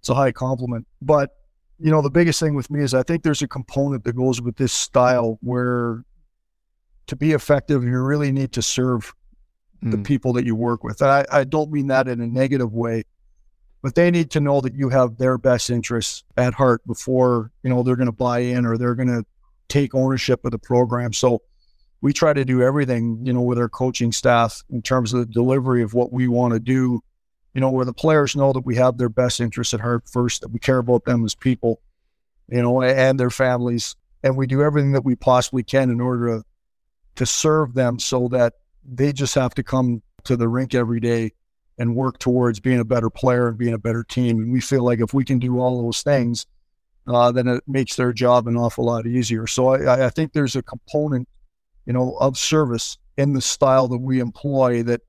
it's 0.00 0.08
a 0.08 0.14
high 0.14 0.32
compliment. 0.32 0.86
But, 1.02 1.30
you 1.78 1.90
know, 1.90 2.00
the 2.00 2.10
biggest 2.10 2.40
thing 2.40 2.54
with 2.54 2.70
me 2.70 2.82
is 2.82 2.94
I 2.94 3.02
think 3.02 3.22
there's 3.22 3.42
a 3.42 3.48
component 3.48 4.04
that 4.04 4.16
goes 4.16 4.40
with 4.40 4.56
this 4.56 4.72
style 4.72 5.38
where 5.42 6.04
to 7.08 7.16
be 7.16 7.32
effective, 7.32 7.84
you 7.84 8.00
really 8.00 8.32
need 8.32 8.52
to 8.52 8.62
serve 8.62 9.14
the 9.82 9.96
mm. 9.96 10.04
people 10.04 10.32
that 10.34 10.46
you 10.46 10.54
work 10.54 10.84
with. 10.84 11.02
I, 11.02 11.24
I 11.30 11.44
don't 11.44 11.70
mean 11.70 11.88
that 11.88 12.08
in 12.08 12.20
a 12.20 12.26
negative 12.26 12.72
way, 12.72 13.04
but 13.82 13.94
they 13.94 14.10
need 14.10 14.30
to 14.32 14.40
know 14.40 14.60
that 14.60 14.74
you 14.74 14.88
have 14.88 15.18
their 15.18 15.38
best 15.38 15.70
interests 15.70 16.24
at 16.36 16.54
heart 16.54 16.86
before, 16.86 17.50
you 17.62 17.70
know, 17.70 17.82
they're 17.82 17.96
going 17.96 18.06
to 18.06 18.12
buy 18.12 18.40
in 18.40 18.64
or 18.64 18.78
they're 18.78 18.94
going 18.94 19.08
to 19.08 19.24
take 19.68 19.94
ownership 19.94 20.44
of 20.44 20.52
the 20.52 20.58
program. 20.58 21.12
So 21.12 21.42
we 22.00 22.12
try 22.12 22.32
to 22.32 22.44
do 22.44 22.62
everything, 22.62 23.20
you 23.24 23.32
know, 23.32 23.42
with 23.42 23.58
our 23.58 23.68
coaching 23.68 24.12
staff 24.12 24.62
in 24.70 24.82
terms 24.82 25.12
of 25.12 25.20
the 25.20 25.32
delivery 25.32 25.82
of 25.82 25.94
what 25.94 26.12
we 26.12 26.28
want 26.28 26.54
to 26.54 26.60
do 26.60 27.02
you 27.54 27.60
know, 27.60 27.70
where 27.70 27.84
the 27.84 27.92
players 27.92 28.34
know 28.34 28.52
that 28.52 28.64
we 28.64 28.76
have 28.76 28.96
their 28.96 29.08
best 29.08 29.40
interests 29.40 29.74
at 29.74 29.80
heart 29.80 30.08
first, 30.08 30.40
that 30.40 30.48
we 30.48 30.58
care 30.58 30.78
about 30.78 31.04
them 31.04 31.24
as 31.24 31.34
people, 31.34 31.80
you 32.48 32.62
know, 32.62 32.82
and 32.82 33.20
their 33.20 33.30
families. 33.30 33.94
And 34.22 34.36
we 34.36 34.46
do 34.46 34.62
everything 34.62 34.92
that 34.92 35.04
we 35.04 35.16
possibly 35.16 35.62
can 35.62 35.90
in 35.90 36.00
order 36.00 36.38
to, 36.38 36.44
to 37.16 37.26
serve 37.26 37.74
them 37.74 37.98
so 37.98 38.28
that 38.28 38.54
they 38.84 39.12
just 39.12 39.34
have 39.34 39.54
to 39.54 39.62
come 39.62 40.02
to 40.24 40.36
the 40.36 40.48
rink 40.48 40.74
every 40.74 41.00
day 41.00 41.32
and 41.78 41.96
work 41.96 42.18
towards 42.18 42.60
being 42.60 42.80
a 42.80 42.84
better 42.84 43.10
player 43.10 43.48
and 43.48 43.58
being 43.58 43.74
a 43.74 43.78
better 43.78 44.04
team. 44.04 44.38
And 44.38 44.52
we 44.52 44.60
feel 44.60 44.84
like 44.84 45.00
if 45.00 45.14
we 45.14 45.24
can 45.24 45.38
do 45.38 45.58
all 45.58 45.82
those 45.82 46.02
things, 46.02 46.46
uh, 47.06 47.32
then 47.32 47.48
it 47.48 47.64
makes 47.66 47.96
their 47.96 48.12
job 48.12 48.46
an 48.46 48.56
awful 48.56 48.84
lot 48.84 49.06
easier. 49.06 49.46
So 49.46 49.68
I, 49.68 50.06
I 50.06 50.10
think 50.10 50.32
there's 50.32 50.54
a 50.54 50.62
component, 50.62 51.28
you 51.86 51.92
know, 51.92 52.16
of 52.20 52.38
service 52.38 52.98
in 53.16 53.32
the 53.32 53.40
style 53.40 53.88
that 53.88 53.98
we 53.98 54.20
employ 54.20 54.82
that 54.84 55.00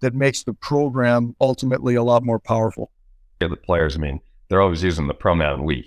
that 0.00 0.14
makes 0.14 0.42
the 0.44 0.54
program 0.54 1.36
ultimately 1.40 1.94
a 1.94 2.02
lot 2.02 2.24
more 2.24 2.38
powerful. 2.38 2.90
Yeah, 3.40 3.48
the 3.48 3.56
players, 3.56 3.96
I 3.96 4.00
mean, 4.00 4.20
they're 4.48 4.62
always 4.62 4.82
using 4.82 5.06
the 5.06 5.14
pronoun 5.14 5.64
we. 5.64 5.86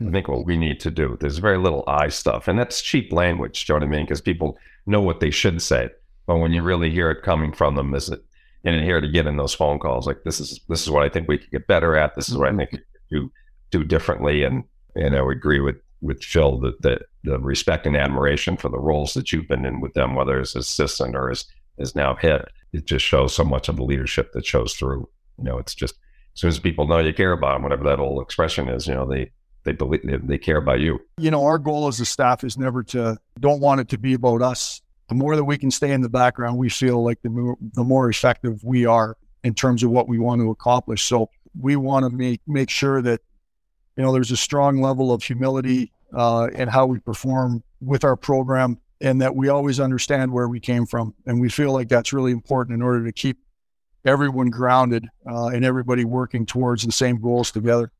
I 0.00 0.10
think 0.10 0.26
what 0.26 0.44
we 0.44 0.56
need 0.56 0.80
to 0.80 0.90
do, 0.90 1.16
there's 1.20 1.38
very 1.38 1.58
little 1.58 1.84
I 1.86 2.08
stuff, 2.08 2.48
and 2.48 2.58
that's 2.58 2.82
cheap 2.82 3.12
language. 3.12 3.64
Do 3.64 3.72
you 3.72 3.78
know 3.78 3.86
what 3.86 3.94
I 3.94 3.96
mean? 3.96 4.04
Because 4.04 4.20
people 4.20 4.58
know 4.86 5.00
what 5.00 5.20
they 5.20 5.30
should 5.30 5.62
say, 5.62 5.90
but 6.26 6.38
when 6.38 6.52
you 6.52 6.62
really 6.62 6.90
hear 6.90 7.10
it 7.10 7.22
coming 7.22 7.52
from 7.52 7.74
them, 7.74 7.94
is 7.94 8.08
it 8.08 8.20
and 8.64 8.84
here 8.84 9.00
to 9.00 9.08
get 9.08 9.26
in 9.26 9.36
those 9.36 9.54
phone 9.54 9.78
calls 9.78 10.06
like 10.06 10.22
this 10.24 10.40
is 10.40 10.60
this 10.68 10.82
is 10.82 10.90
what 10.90 11.02
I 11.02 11.08
think 11.08 11.28
we 11.28 11.38
could 11.38 11.50
get 11.50 11.66
better 11.66 11.96
at. 11.96 12.14
This 12.14 12.28
is 12.28 12.36
what 12.36 12.48
I 12.48 12.56
think 12.56 12.70
mm-hmm. 12.70 12.76
we 13.10 13.18
could 13.18 13.30
do 13.70 13.80
do 13.80 13.84
differently. 13.84 14.44
And 14.44 14.64
and 14.94 15.16
I 15.16 15.22
would 15.22 15.36
agree 15.36 15.60
with 15.60 15.76
with 16.00 16.22
Phil 16.22 16.58
that 16.60 16.82
the, 16.82 17.00
the 17.24 17.38
respect 17.38 17.86
and 17.86 17.96
admiration 17.96 18.56
for 18.56 18.68
the 18.68 18.78
roles 18.78 19.14
that 19.14 19.32
you've 19.32 19.48
been 19.48 19.64
in 19.64 19.80
with 19.80 19.94
them, 19.94 20.14
whether 20.14 20.40
as 20.40 20.56
assistant 20.56 21.14
or 21.14 21.30
as 21.30 21.44
is 21.78 21.94
now 21.94 22.14
head, 22.16 22.44
it 22.72 22.86
just 22.86 23.04
shows 23.04 23.34
so 23.34 23.44
much 23.44 23.68
of 23.68 23.76
the 23.76 23.84
leadership 23.84 24.32
that 24.32 24.44
shows 24.44 24.74
through. 24.74 25.08
You 25.38 25.44
know, 25.44 25.58
it's 25.58 25.74
just 25.74 25.94
as 26.34 26.40
soon 26.40 26.48
as 26.48 26.58
people 26.58 26.86
know 26.86 26.98
you 26.98 27.14
care 27.14 27.32
about 27.32 27.54
them, 27.54 27.62
whatever 27.62 27.84
that 27.84 28.00
old 28.00 28.22
expression 28.22 28.68
is, 28.68 28.86
you 28.86 28.94
know, 28.94 29.06
they 29.06 29.30
they 29.64 29.72
believe 29.72 30.02
they, 30.04 30.16
they 30.16 30.38
care 30.38 30.58
about 30.58 30.80
you. 30.80 31.00
You 31.18 31.30
know, 31.30 31.44
our 31.44 31.58
goal 31.58 31.88
as 31.88 31.98
a 32.00 32.04
staff 32.04 32.44
is 32.44 32.58
never 32.58 32.82
to 32.84 33.16
don't 33.40 33.60
want 33.60 33.80
it 33.80 33.88
to 33.88 33.98
be 33.98 34.14
about 34.14 34.42
us 34.42 34.81
the 35.08 35.14
more 35.14 35.36
that 35.36 35.44
we 35.44 35.58
can 35.58 35.70
stay 35.70 35.92
in 35.92 36.00
the 36.00 36.08
background, 36.08 36.56
we 36.56 36.68
feel 36.68 37.04
like 37.04 37.20
the 37.22 37.28
more, 37.28 37.56
the 37.74 37.84
more 37.84 38.08
effective 38.08 38.62
we 38.64 38.86
are 38.86 39.16
in 39.44 39.54
terms 39.54 39.82
of 39.82 39.90
what 39.90 40.08
we 40.08 40.18
want 40.18 40.40
to 40.40 40.50
accomplish. 40.50 41.02
So 41.02 41.30
we 41.58 41.76
want 41.76 42.04
to 42.04 42.16
make 42.16 42.40
make 42.46 42.70
sure 42.70 43.02
that 43.02 43.20
you 43.96 44.02
know 44.02 44.12
there's 44.12 44.30
a 44.30 44.36
strong 44.36 44.80
level 44.80 45.12
of 45.12 45.22
humility 45.22 45.92
uh, 46.14 46.48
in 46.54 46.68
how 46.68 46.86
we 46.86 46.98
perform 46.98 47.62
with 47.80 48.04
our 48.04 48.16
program, 48.16 48.78
and 49.00 49.20
that 49.20 49.34
we 49.34 49.48
always 49.48 49.80
understand 49.80 50.32
where 50.32 50.48
we 50.48 50.60
came 50.60 50.86
from, 50.86 51.14
and 51.26 51.40
we 51.40 51.48
feel 51.48 51.72
like 51.72 51.88
that's 51.88 52.12
really 52.12 52.32
important 52.32 52.74
in 52.74 52.82
order 52.82 53.04
to 53.04 53.12
keep 53.12 53.38
everyone 54.04 54.50
grounded 54.50 55.06
uh, 55.30 55.46
and 55.46 55.64
everybody 55.64 56.04
working 56.04 56.44
towards 56.46 56.84
the 56.84 56.92
same 56.92 57.20
goals 57.20 57.50
together. 57.50 57.92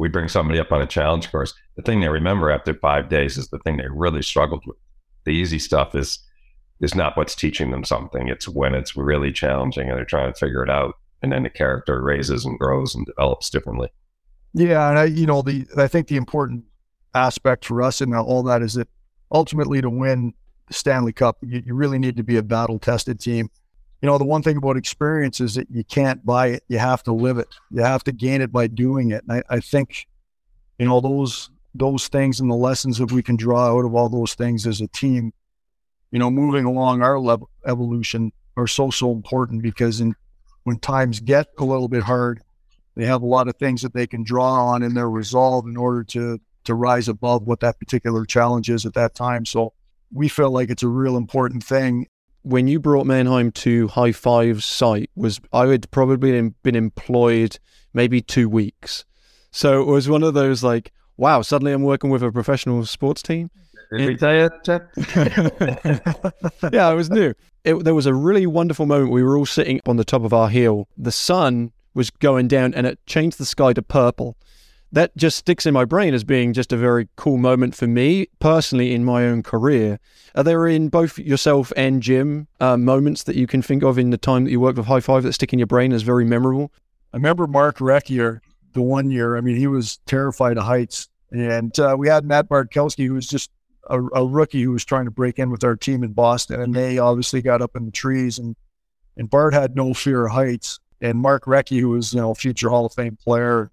We 0.00 0.08
bring 0.08 0.28
somebody 0.28 0.58
up 0.58 0.72
on 0.72 0.80
a 0.80 0.86
challenge 0.86 1.30
course, 1.30 1.52
the 1.76 1.82
thing 1.82 2.00
they 2.00 2.08
remember 2.08 2.50
after 2.50 2.72
five 2.72 3.10
days 3.10 3.36
is 3.36 3.48
the 3.48 3.58
thing 3.58 3.76
they 3.76 3.88
really 3.88 4.22
struggled 4.22 4.64
with. 4.66 4.78
The 5.24 5.32
easy 5.32 5.58
stuff 5.58 5.94
is 5.94 6.18
is 6.80 6.94
not 6.94 7.14
what's 7.18 7.34
teaching 7.34 7.70
them 7.70 7.84
something. 7.84 8.26
It's 8.28 8.48
when 8.48 8.74
it's 8.74 8.96
really 8.96 9.30
challenging 9.30 9.90
and 9.90 9.98
they're 9.98 10.06
trying 10.06 10.32
to 10.32 10.38
figure 10.38 10.64
it 10.64 10.70
out, 10.70 10.94
and 11.20 11.30
then 11.30 11.42
the 11.42 11.50
character 11.50 12.02
raises 12.02 12.46
and 12.46 12.58
grows 12.58 12.94
and 12.94 13.04
develops 13.04 13.50
differently. 13.50 13.90
Yeah, 14.54 14.88
and 14.88 14.98
I, 14.98 15.04
you 15.04 15.26
know, 15.26 15.42
the 15.42 15.66
I 15.76 15.86
think 15.86 16.08
the 16.08 16.16
important 16.16 16.64
aspect 17.14 17.66
for 17.66 17.82
us 17.82 18.00
in 18.00 18.14
all 18.14 18.42
that 18.44 18.62
is 18.62 18.74
that 18.74 18.88
ultimately 19.30 19.82
to 19.82 19.90
win 19.90 20.32
the 20.66 20.74
Stanley 20.74 21.12
Cup, 21.12 21.36
you, 21.42 21.62
you 21.66 21.74
really 21.74 21.98
need 21.98 22.16
to 22.16 22.22
be 22.22 22.38
a 22.38 22.42
battle 22.42 22.78
tested 22.78 23.20
team 23.20 23.50
you 24.00 24.06
know, 24.06 24.16
the 24.16 24.24
one 24.24 24.42
thing 24.42 24.56
about 24.56 24.76
experience 24.76 25.40
is 25.40 25.54
that 25.54 25.70
you 25.70 25.84
can't 25.84 26.24
buy 26.24 26.48
it. 26.48 26.64
You 26.68 26.78
have 26.78 27.02
to 27.04 27.12
live 27.12 27.38
it. 27.38 27.48
You 27.70 27.82
have 27.82 28.02
to 28.04 28.12
gain 28.12 28.40
it 28.40 28.50
by 28.50 28.66
doing 28.66 29.10
it. 29.10 29.22
And 29.28 29.32
I, 29.50 29.56
I 29.56 29.60
think, 29.60 30.06
you 30.78 30.86
know, 30.86 31.00
those 31.00 31.50
those 31.74 32.08
things 32.08 32.40
and 32.40 32.50
the 32.50 32.56
lessons 32.56 32.98
that 32.98 33.12
we 33.12 33.22
can 33.22 33.36
draw 33.36 33.76
out 33.76 33.84
of 33.84 33.94
all 33.94 34.08
those 34.08 34.34
things 34.34 34.66
as 34.66 34.80
a 34.80 34.88
team, 34.88 35.32
you 36.10 36.18
know, 36.18 36.30
moving 36.30 36.64
along 36.64 37.02
our 37.02 37.18
level 37.18 37.50
evolution 37.66 38.32
are 38.56 38.66
so 38.66 38.90
so 38.90 39.12
important 39.12 39.62
because 39.62 40.00
in 40.00 40.14
when 40.64 40.78
times 40.78 41.20
get 41.20 41.48
a 41.58 41.64
little 41.64 41.88
bit 41.88 42.02
hard, 42.02 42.42
they 42.96 43.04
have 43.04 43.22
a 43.22 43.26
lot 43.26 43.48
of 43.48 43.56
things 43.56 43.82
that 43.82 43.92
they 43.92 44.06
can 44.06 44.24
draw 44.24 44.64
on 44.64 44.82
in 44.82 44.94
their 44.94 45.10
resolve 45.10 45.66
in 45.66 45.76
order 45.76 46.04
to 46.04 46.40
to 46.64 46.74
rise 46.74 47.08
above 47.08 47.42
what 47.42 47.60
that 47.60 47.78
particular 47.78 48.24
challenge 48.24 48.70
is 48.70 48.86
at 48.86 48.94
that 48.94 49.14
time. 49.14 49.44
So 49.44 49.74
we 50.12 50.28
feel 50.28 50.50
like 50.50 50.70
it's 50.70 50.82
a 50.82 50.88
real 50.88 51.16
important 51.16 51.62
thing 51.64 52.06
when 52.42 52.68
you 52.68 52.80
brought 52.80 53.06
Mannheim 53.06 53.52
to 53.52 53.88
High 53.88 54.12
Five's 54.12 54.64
site 54.64 55.10
was 55.14 55.40
I 55.52 55.66
had 55.66 55.90
probably 55.90 56.50
been 56.62 56.76
employed 56.76 57.58
maybe 57.92 58.20
two 58.20 58.48
weeks. 58.48 59.04
So 59.50 59.82
it 59.82 59.86
was 59.86 60.08
one 60.08 60.22
of 60.22 60.34
those 60.34 60.62
like, 60.62 60.92
wow, 61.16 61.42
suddenly 61.42 61.72
I'm 61.72 61.82
working 61.82 62.10
with 62.10 62.22
a 62.22 62.32
professional 62.32 62.84
sports 62.86 63.22
team. 63.22 63.50
Did 63.90 64.06
we 64.06 64.16
tell 64.16 64.34
you, 64.34 64.50
yeah, 66.72 66.90
it 66.90 66.94
was 66.94 67.10
new. 67.10 67.34
It, 67.64 67.84
there 67.84 67.94
was 67.94 68.06
a 68.06 68.14
really 68.14 68.46
wonderful 68.46 68.86
moment. 68.86 69.10
We 69.10 69.22
were 69.22 69.36
all 69.36 69.46
sitting 69.46 69.80
on 69.84 69.96
the 69.96 70.04
top 70.04 70.22
of 70.22 70.32
our 70.32 70.48
hill. 70.48 70.88
The 70.96 71.12
sun 71.12 71.72
was 71.92 72.10
going 72.10 72.46
down 72.46 72.72
and 72.74 72.86
it 72.86 73.04
changed 73.06 73.38
the 73.38 73.44
sky 73.44 73.72
to 73.72 73.82
purple 73.82 74.36
that 74.92 75.16
just 75.16 75.38
sticks 75.38 75.66
in 75.66 75.74
my 75.74 75.84
brain 75.84 76.14
as 76.14 76.24
being 76.24 76.52
just 76.52 76.72
a 76.72 76.76
very 76.76 77.08
cool 77.16 77.36
moment 77.36 77.74
for 77.74 77.86
me 77.86 78.26
personally 78.38 78.92
in 78.92 79.04
my 79.04 79.24
own 79.24 79.42
career. 79.42 80.00
Are 80.34 80.42
there 80.42 80.66
in 80.66 80.88
both 80.88 81.18
yourself 81.18 81.72
and 81.76 82.02
Jim 82.02 82.48
uh, 82.58 82.76
moments 82.76 83.24
that 83.24 83.36
you 83.36 83.46
can 83.46 83.62
think 83.62 83.82
of 83.82 83.98
in 83.98 84.10
the 84.10 84.18
time 84.18 84.44
that 84.44 84.50
you 84.50 84.60
worked 84.60 84.78
with 84.78 84.86
High 84.86 85.00
Five 85.00 85.22
that 85.22 85.32
stick 85.32 85.52
in 85.52 85.58
your 85.58 85.66
brain 85.66 85.92
as 85.92 86.02
very 86.02 86.24
memorable? 86.24 86.72
I 87.12 87.16
remember 87.16 87.46
Mark 87.46 87.78
Recchier 87.78 88.40
the 88.72 88.82
one 88.82 89.10
year. 89.10 89.36
I 89.36 89.40
mean, 89.40 89.56
he 89.56 89.66
was 89.66 89.98
terrified 90.06 90.56
of 90.56 90.64
heights, 90.64 91.08
and 91.30 91.76
uh, 91.78 91.96
we 91.98 92.08
had 92.08 92.24
Matt 92.24 92.48
Bartkowski, 92.48 93.06
who 93.06 93.14
was 93.14 93.26
just 93.26 93.50
a, 93.88 94.00
a, 94.00 94.24
rookie 94.24 94.62
who 94.62 94.72
was 94.72 94.84
trying 94.84 95.06
to 95.06 95.10
break 95.10 95.38
in 95.38 95.50
with 95.50 95.64
our 95.64 95.76
team 95.76 96.04
in 96.04 96.12
Boston, 96.12 96.60
and 96.60 96.74
they 96.74 96.98
obviously 96.98 97.42
got 97.42 97.62
up 97.62 97.74
in 97.74 97.86
the 97.86 97.92
trees, 97.92 98.38
and 98.38 98.56
and 99.16 99.28
Bart 99.28 99.54
had 99.54 99.76
no 99.76 99.92
fear 99.92 100.26
of 100.26 100.32
heights, 100.32 100.78
and 101.00 101.18
Mark 101.18 101.44
Recchi, 101.44 101.80
who 101.80 101.90
was 101.90 102.12
you 102.12 102.20
know 102.20 102.30
a 102.30 102.34
future 102.34 102.68
Hall 102.68 102.86
of 102.86 102.94
Fame 102.94 103.16
player, 103.16 103.70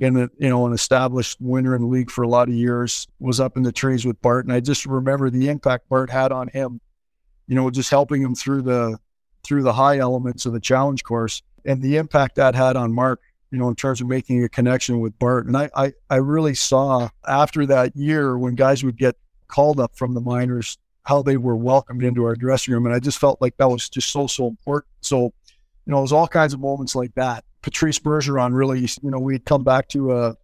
and 0.00 0.28
you 0.38 0.48
know 0.48 0.66
an 0.66 0.72
established 0.72 1.38
winner 1.40 1.74
in 1.74 1.82
the 1.82 1.88
league 1.88 2.10
for 2.10 2.22
a 2.22 2.28
lot 2.28 2.48
of 2.48 2.54
years 2.54 3.06
was 3.20 3.40
up 3.40 3.56
in 3.56 3.62
the 3.62 3.72
trees 3.72 4.04
with 4.04 4.20
Bart, 4.20 4.44
and 4.44 4.52
I 4.52 4.60
just 4.60 4.86
remember 4.86 5.30
the 5.30 5.48
impact 5.48 5.88
Bart 5.88 6.10
had 6.10 6.32
on 6.32 6.48
him. 6.48 6.80
You 7.46 7.54
know, 7.54 7.70
just 7.70 7.90
helping 7.90 8.22
him 8.22 8.34
through 8.34 8.62
the 8.62 8.98
through 9.44 9.62
the 9.62 9.74
high 9.74 9.98
elements 9.98 10.46
of 10.46 10.52
the 10.52 10.60
challenge 10.60 11.04
course, 11.04 11.42
and 11.64 11.80
the 11.80 11.96
impact 11.96 12.36
that 12.36 12.54
had 12.54 12.76
on 12.76 12.92
Mark. 12.92 13.20
You 13.50 13.58
know, 13.58 13.68
in 13.68 13.76
terms 13.76 14.00
of 14.00 14.08
making 14.08 14.42
a 14.42 14.48
connection 14.48 14.98
with 14.98 15.16
Bart, 15.18 15.46
and 15.46 15.56
I 15.56 15.70
I, 15.76 15.92
I 16.10 16.16
really 16.16 16.54
saw 16.54 17.08
after 17.28 17.66
that 17.66 17.94
year 17.94 18.36
when 18.36 18.56
guys 18.56 18.82
would 18.82 18.96
get 18.96 19.16
called 19.46 19.78
up 19.78 19.96
from 19.96 20.14
the 20.14 20.20
minors 20.20 20.78
how 21.04 21.22
they 21.22 21.36
were 21.36 21.54
welcomed 21.54 22.02
into 22.02 22.24
our 22.24 22.34
dressing 22.34 22.74
room, 22.74 22.86
and 22.86 22.94
I 22.94 22.98
just 22.98 23.18
felt 23.18 23.40
like 23.40 23.56
that 23.58 23.68
was 23.68 23.88
just 23.88 24.10
so 24.10 24.26
so 24.26 24.48
important. 24.48 24.90
So, 25.02 25.32
you 25.86 25.92
know, 25.92 25.98
it 25.98 26.02
was 26.02 26.12
all 26.12 26.26
kinds 26.26 26.52
of 26.54 26.60
moments 26.60 26.96
like 26.96 27.14
that 27.14 27.44
Patrice 27.64 27.98
Bergeron 27.98 28.52
really, 28.52 28.80
you 28.80 29.10
know, 29.10 29.18
we'd 29.18 29.46
come 29.46 29.64
back 29.64 29.88
to 29.88 30.12
uh, 30.12 30.34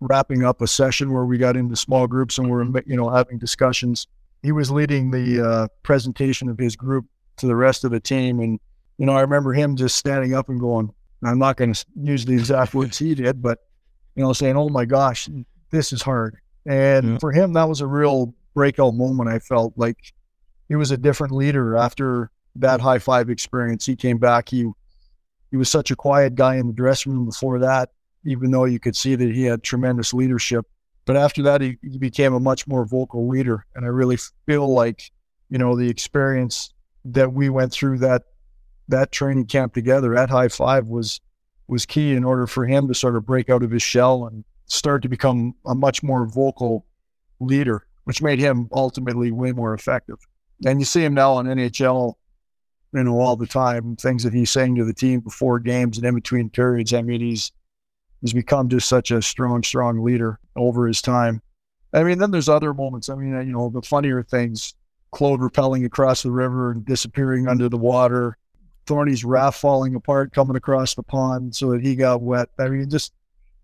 wrapping 0.00 0.44
up 0.44 0.60
a 0.60 0.66
session 0.66 1.12
where 1.12 1.24
we 1.24 1.38
got 1.38 1.56
into 1.56 1.76
small 1.76 2.08
groups 2.08 2.36
and 2.36 2.50
we're, 2.50 2.64
you 2.84 2.96
know, 2.96 3.08
having 3.08 3.38
discussions. 3.38 4.08
He 4.42 4.50
was 4.50 4.68
leading 4.68 5.12
the 5.12 5.40
uh, 5.40 5.68
presentation 5.84 6.48
of 6.48 6.58
his 6.58 6.74
group 6.74 7.06
to 7.36 7.46
the 7.46 7.54
rest 7.54 7.84
of 7.84 7.92
the 7.92 8.00
team. 8.00 8.40
And, 8.40 8.58
you 8.98 9.06
know, 9.06 9.12
I 9.12 9.20
remember 9.20 9.52
him 9.52 9.76
just 9.76 9.96
standing 9.96 10.34
up 10.34 10.48
and 10.48 10.58
going, 10.58 10.92
I'm 11.22 11.38
not 11.38 11.56
going 11.56 11.74
to 11.74 11.86
use 11.94 12.24
the 12.24 12.32
exact 12.38 12.74
words 12.74 12.98
he 12.98 13.14
did, 13.14 13.40
but, 13.40 13.60
you 14.16 14.24
know, 14.24 14.32
saying, 14.32 14.56
oh 14.56 14.68
my 14.68 14.84
gosh, 14.84 15.28
this 15.70 15.92
is 15.92 16.02
hard. 16.02 16.38
And 16.66 17.08
yeah. 17.08 17.18
for 17.18 17.30
him, 17.30 17.52
that 17.52 17.68
was 17.68 17.80
a 17.80 17.86
real 17.86 18.34
breakout 18.54 18.94
moment. 18.94 19.30
I 19.30 19.38
felt 19.38 19.74
like 19.76 20.12
he 20.66 20.74
was 20.74 20.90
a 20.90 20.96
different 20.96 21.32
leader 21.32 21.76
after 21.76 22.32
that 22.56 22.80
high 22.80 22.98
five 22.98 23.30
experience. 23.30 23.86
He 23.86 23.94
came 23.94 24.18
back, 24.18 24.48
he 24.48 24.68
he 25.52 25.58
was 25.58 25.70
such 25.70 25.90
a 25.90 25.96
quiet 25.96 26.34
guy 26.34 26.56
in 26.56 26.66
the 26.66 26.72
dressing 26.72 27.12
room 27.12 27.26
before 27.26 27.58
that, 27.58 27.90
even 28.24 28.50
though 28.50 28.64
you 28.64 28.80
could 28.80 28.96
see 28.96 29.14
that 29.14 29.32
he 29.32 29.44
had 29.44 29.62
tremendous 29.62 30.14
leadership. 30.14 30.66
But 31.04 31.18
after 31.18 31.42
that, 31.42 31.60
he, 31.60 31.76
he 31.82 31.98
became 31.98 32.32
a 32.32 32.40
much 32.40 32.66
more 32.66 32.86
vocal 32.86 33.28
leader. 33.28 33.66
And 33.74 33.84
I 33.84 33.88
really 33.88 34.16
feel 34.46 34.72
like, 34.72 35.10
you 35.50 35.58
know, 35.58 35.76
the 35.76 35.90
experience 35.90 36.72
that 37.04 37.34
we 37.34 37.50
went 37.50 37.70
through 37.70 37.98
that 37.98 38.22
that 38.88 39.12
training 39.12 39.46
camp 39.46 39.74
together 39.74 40.16
at 40.16 40.30
High 40.30 40.48
Five 40.48 40.86
was 40.86 41.20
was 41.68 41.84
key 41.84 42.14
in 42.14 42.24
order 42.24 42.46
for 42.46 42.66
him 42.66 42.88
to 42.88 42.94
sort 42.94 43.14
of 43.14 43.26
break 43.26 43.50
out 43.50 43.62
of 43.62 43.70
his 43.70 43.82
shell 43.82 44.26
and 44.26 44.44
start 44.66 45.02
to 45.02 45.08
become 45.08 45.54
a 45.66 45.74
much 45.74 46.02
more 46.02 46.26
vocal 46.26 46.86
leader, 47.40 47.86
which 48.04 48.22
made 48.22 48.38
him 48.38 48.70
ultimately 48.72 49.30
way 49.30 49.52
more 49.52 49.74
effective. 49.74 50.18
And 50.64 50.80
you 50.80 50.86
see 50.86 51.04
him 51.04 51.12
now 51.12 51.34
on 51.34 51.44
NHL 51.44 52.14
you 52.92 53.04
know, 53.04 53.20
all 53.20 53.36
the 53.36 53.46
time, 53.46 53.96
things 53.96 54.22
that 54.24 54.34
he's 54.34 54.50
saying 54.50 54.76
to 54.76 54.84
the 54.84 54.92
team 54.92 55.20
before 55.20 55.58
games 55.58 55.96
and 55.96 56.06
in 56.06 56.14
between 56.14 56.50
periods. 56.50 56.92
I 56.92 57.02
mean, 57.02 57.20
he's 57.20 57.52
he's 58.20 58.32
become 58.32 58.68
just 58.68 58.88
such 58.88 59.10
a 59.10 59.22
strong, 59.22 59.62
strong 59.62 60.02
leader 60.02 60.38
over 60.56 60.86
his 60.86 61.02
time. 61.02 61.42
I 61.92 62.02
mean, 62.04 62.18
then 62.18 62.30
there's 62.30 62.48
other 62.48 62.72
moments. 62.72 63.08
I 63.08 63.14
mean, 63.14 63.34
you 63.46 63.52
know, 63.52 63.68
the 63.68 63.82
funnier 63.82 64.22
things, 64.22 64.74
Claude 65.10 65.40
rappelling 65.40 65.84
across 65.84 66.22
the 66.22 66.30
river 66.30 66.70
and 66.70 66.84
disappearing 66.86 67.48
under 67.48 67.68
the 67.68 67.76
water, 67.76 68.38
Thorny's 68.86 69.24
raft 69.24 69.60
falling 69.60 69.94
apart, 69.94 70.32
coming 70.32 70.56
across 70.56 70.94
the 70.94 71.02
pond 71.02 71.54
so 71.54 71.70
that 71.70 71.82
he 71.82 71.94
got 71.94 72.22
wet. 72.22 72.48
I 72.58 72.68
mean, 72.68 72.88
just 72.88 73.12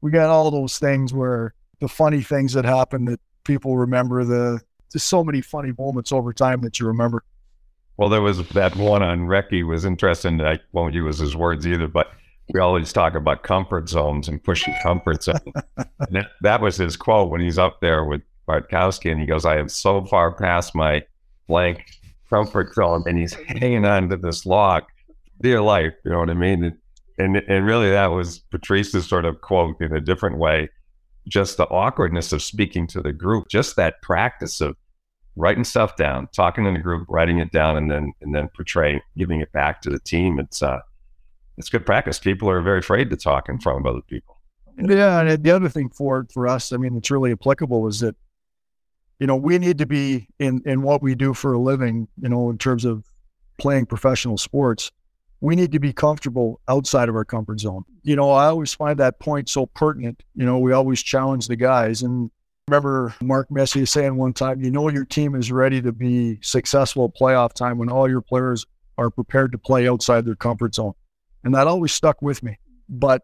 we 0.00 0.10
got 0.10 0.30
all 0.30 0.50
those 0.50 0.78
things 0.78 1.12
where 1.12 1.54
the 1.80 1.88
funny 1.88 2.22
things 2.22 2.52
that 2.52 2.64
happen 2.64 3.04
that 3.06 3.20
people 3.44 3.76
remember. 3.76 4.24
The 4.24 4.60
just 4.92 5.06
so 5.06 5.22
many 5.22 5.40
funny 5.40 5.72
moments 5.78 6.12
over 6.12 6.32
time 6.32 6.60
that 6.62 6.78
you 6.78 6.86
remember. 6.86 7.24
Well, 7.98 8.08
there 8.08 8.22
was 8.22 8.48
that 8.50 8.76
one 8.76 9.02
on 9.02 9.26
Recchi 9.26 9.66
was 9.66 9.84
interesting. 9.84 10.40
I 10.40 10.60
won't 10.72 10.94
use 10.94 11.18
his 11.18 11.34
words 11.34 11.66
either, 11.66 11.88
but 11.88 12.06
we 12.54 12.60
always 12.60 12.92
talk 12.92 13.14
about 13.14 13.42
comfort 13.42 13.88
zones 13.88 14.28
and 14.28 14.42
pushing 14.42 14.72
comfort 14.84 15.24
zones. 15.24 15.40
that, 16.10 16.28
that, 16.40 16.60
was 16.60 16.76
his 16.76 16.96
quote 16.96 17.28
when 17.28 17.40
he's 17.40 17.58
up 17.58 17.80
there 17.80 18.04
with 18.04 18.22
Bartkowski, 18.48 19.10
and 19.10 19.20
he 19.20 19.26
goes, 19.26 19.44
"I 19.44 19.58
am 19.58 19.68
so 19.68 20.04
far 20.06 20.32
past 20.32 20.76
my 20.76 21.02
blank 21.48 21.84
comfort 22.30 22.72
zone," 22.72 23.02
and 23.04 23.18
he's 23.18 23.34
hanging 23.34 23.84
on 23.84 24.08
to 24.10 24.16
this 24.16 24.46
log, 24.46 24.84
dear 25.42 25.60
life. 25.60 25.92
You 26.04 26.12
know 26.12 26.20
what 26.20 26.30
I 26.30 26.34
mean? 26.34 26.78
And 27.18 27.42
and 27.48 27.66
really, 27.66 27.90
that 27.90 28.12
was 28.12 28.38
Patrice's 28.52 29.08
sort 29.08 29.24
of 29.24 29.40
quote 29.40 29.80
in 29.80 29.92
a 29.92 30.00
different 30.00 30.38
way. 30.38 30.68
Just 31.26 31.56
the 31.56 31.66
awkwardness 31.66 32.32
of 32.32 32.42
speaking 32.42 32.86
to 32.86 33.02
the 33.02 33.12
group, 33.12 33.48
just 33.50 33.74
that 33.74 34.00
practice 34.02 34.60
of 34.60 34.76
writing 35.38 35.64
stuff 35.64 35.96
down, 35.96 36.28
talking 36.34 36.66
in 36.66 36.76
a 36.76 36.80
group, 36.80 37.06
writing 37.08 37.38
it 37.38 37.50
down, 37.52 37.76
and 37.76 37.90
then 37.90 38.12
and 38.20 38.34
then 38.34 38.48
portraying, 38.54 39.00
giving 39.16 39.40
it 39.40 39.50
back 39.52 39.80
to 39.82 39.90
the 39.90 40.00
team. 40.00 40.38
It's 40.38 40.62
uh, 40.62 40.80
it's 41.56 41.70
good 41.70 41.86
practice. 41.86 42.18
People 42.18 42.50
are 42.50 42.60
very 42.60 42.80
afraid 42.80 43.08
to 43.10 43.16
talk 43.16 43.48
in 43.48 43.58
front 43.58 43.80
of 43.80 43.86
other 43.86 44.02
people. 44.02 44.36
Yeah, 44.76 45.20
and 45.20 45.42
the 45.42 45.50
other 45.50 45.68
thing 45.68 45.90
for 45.90 46.26
for 46.32 46.46
us, 46.46 46.72
I 46.72 46.76
mean, 46.76 46.96
it's 46.96 47.10
really 47.10 47.32
applicable 47.32 47.86
is 47.88 48.00
that 48.00 48.16
you 49.18 49.26
know 49.26 49.36
we 49.36 49.58
need 49.58 49.78
to 49.78 49.86
be 49.86 50.28
in 50.38 50.62
in 50.66 50.82
what 50.82 51.02
we 51.02 51.14
do 51.14 51.32
for 51.32 51.52
a 51.52 51.58
living. 51.58 52.08
You 52.20 52.28
know, 52.28 52.50
in 52.50 52.58
terms 52.58 52.84
of 52.84 53.04
playing 53.58 53.86
professional 53.86 54.38
sports, 54.38 54.90
we 55.40 55.56
need 55.56 55.72
to 55.72 55.80
be 55.80 55.92
comfortable 55.92 56.60
outside 56.68 57.08
of 57.08 57.16
our 57.16 57.24
comfort 57.24 57.60
zone. 57.60 57.84
You 58.02 58.16
know, 58.16 58.30
I 58.30 58.46
always 58.46 58.74
find 58.74 58.98
that 58.98 59.18
point 59.18 59.48
so 59.48 59.66
pertinent. 59.66 60.22
You 60.34 60.44
know, 60.44 60.58
we 60.58 60.72
always 60.72 61.02
challenge 61.02 61.48
the 61.48 61.56
guys, 61.56 62.02
and 62.02 62.30
remember 62.68 63.14
Mark 63.22 63.50
Messier 63.50 63.86
saying 63.86 64.16
one 64.16 64.32
time, 64.32 64.62
you 64.62 64.70
know, 64.70 64.88
your 64.88 65.04
team 65.04 65.34
is 65.34 65.50
ready 65.50 65.80
to 65.82 65.92
be 65.92 66.38
successful 66.42 67.06
at 67.06 67.20
playoff 67.20 67.52
time 67.52 67.78
when 67.78 67.88
all 67.88 68.08
your 68.08 68.20
players 68.20 68.66
are 68.98 69.10
prepared 69.10 69.52
to 69.52 69.58
play 69.58 69.88
outside 69.88 70.24
their 70.24 70.36
comfort 70.36 70.74
zone. 70.74 70.92
And 71.44 71.54
that 71.54 71.66
always 71.66 71.92
stuck 71.92 72.20
with 72.20 72.42
me. 72.42 72.58
But 72.88 73.22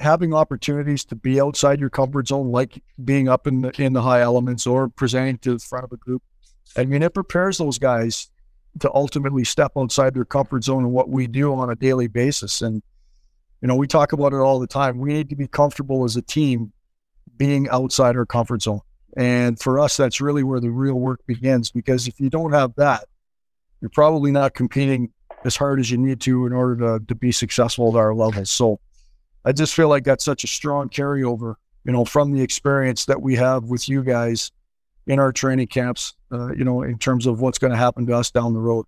having 0.00 0.34
opportunities 0.34 1.04
to 1.06 1.14
be 1.14 1.40
outside 1.40 1.78
your 1.78 1.90
comfort 1.90 2.28
zone, 2.28 2.50
like 2.50 2.82
being 3.04 3.28
up 3.28 3.46
in 3.46 3.62
the 3.62 3.82
in 3.82 3.92
the 3.92 4.02
high 4.02 4.22
elements 4.22 4.66
or 4.66 4.88
presenting 4.88 5.38
to 5.38 5.54
the 5.54 5.58
front 5.58 5.84
of 5.84 5.92
a 5.92 5.96
group, 5.96 6.22
I 6.76 6.84
mean, 6.84 7.02
it 7.02 7.14
prepares 7.14 7.58
those 7.58 7.78
guys 7.78 8.30
to 8.80 8.92
ultimately 8.92 9.44
step 9.44 9.72
outside 9.76 10.14
their 10.14 10.24
comfort 10.24 10.64
zone 10.64 10.84
and 10.84 10.92
what 10.92 11.08
we 11.08 11.26
do 11.26 11.54
on 11.54 11.70
a 11.70 11.76
daily 11.76 12.08
basis. 12.08 12.62
And 12.62 12.82
you 13.60 13.68
know, 13.68 13.76
we 13.76 13.86
talk 13.86 14.12
about 14.12 14.32
it 14.32 14.38
all 14.38 14.58
the 14.58 14.66
time. 14.66 14.98
We 14.98 15.12
need 15.12 15.28
to 15.30 15.36
be 15.36 15.46
comfortable 15.46 16.04
as 16.04 16.16
a 16.16 16.22
team 16.22 16.72
being 17.40 17.66
outside 17.70 18.16
our 18.16 18.26
comfort 18.26 18.60
zone. 18.60 18.82
And 19.16 19.58
for 19.58 19.80
us, 19.80 19.96
that's 19.96 20.20
really 20.20 20.42
where 20.42 20.60
the 20.60 20.70
real 20.70 21.00
work 21.00 21.20
begins 21.26 21.70
because 21.70 22.06
if 22.06 22.20
you 22.20 22.28
don't 22.28 22.52
have 22.52 22.74
that, 22.76 23.06
you're 23.80 23.88
probably 23.88 24.30
not 24.30 24.52
competing 24.52 25.10
as 25.46 25.56
hard 25.56 25.80
as 25.80 25.90
you 25.90 25.96
need 25.96 26.20
to 26.20 26.44
in 26.46 26.52
order 26.52 26.98
to, 26.98 27.06
to 27.06 27.14
be 27.14 27.32
successful 27.32 27.88
at 27.88 27.98
our 27.98 28.14
level. 28.14 28.44
So 28.44 28.78
I 29.42 29.52
just 29.52 29.74
feel 29.74 29.88
like 29.88 30.04
that's 30.04 30.22
such 30.22 30.44
a 30.44 30.46
strong 30.46 30.90
carryover, 30.90 31.54
you 31.84 31.92
know, 31.92 32.04
from 32.04 32.32
the 32.32 32.42
experience 32.42 33.06
that 33.06 33.22
we 33.22 33.36
have 33.36 33.64
with 33.64 33.88
you 33.88 34.04
guys 34.04 34.52
in 35.06 35.18
our 35.18 35.32
training 35.32 35.68
camps, 35.68 36.12
uh, 36.30 36.52
you 36.52 36.64
know, 36.64 36.82
in 36.82 36.98
terms 36.98 37.24
of 37.24 37.40
what's 37.40 37.58
going 37.58 37.72
to 37.72 37.78
happen 37.78 38.04
to 38.04 38.14
us 38.14 38.30
down 38.30 38.52
the 38.52 38.60
road. 38.60 38.84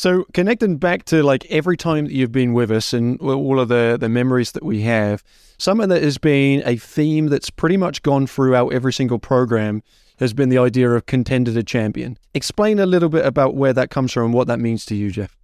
So 0.00 0.24
connecting 0.32 0.78
back 0.78 1.04
to 1.04 1.22
like 1.22 1.44
every 1.50 1.76
time 1.76 2.06
that 2.06 2.14
you've 2.14 2.32
been 2.32 2.54
with 2.54 2.70
us 2.70 2.94
and 2.94 3.20
all 3.20 3.60
of 3.60 3.68
the 3.68 3.98
the 4.00 4.08
memories 4.08 4.52
that 4.52 4.64
we 4.64 4.80
have, 4.80 5.22
something 5.58 5.90
that 5.90 6.02
has 6.02 6.16
been 6.16 6.62
a 6.64 6.76
theme 6.76 7.26
that's 7.26 7.50
pretty 7.50 7.76
much 7.76 8.00
gone 8.00 8.26
throughout 8.26 8.72
every 8.72 8.94
single 8.94 9.18
program 9.18 9.82
has 10.18 10.32
been 10.32 10.48
the 10.48 10.56
idea 10.56 10.90
of 10.90 11.04
contender 11.04 11.52
to 11.52 11.62
champion. 11.62 12.16
Explain 12.32 12.78
a 12.78 12.86
little 12.86 13.10
bit 13.10 13.26
about 13.26 13.56
where 13.56 13.74
that 13.74 13.90
comes 13.90 14.10
from 14.10 14.24
and 14.24 14.32
what 14.32 14.46
that 14.46 14.58
means 14.58 14.86
to 14.86 14.94
you, 14.94 15.10
Geoff. 15.10 15.36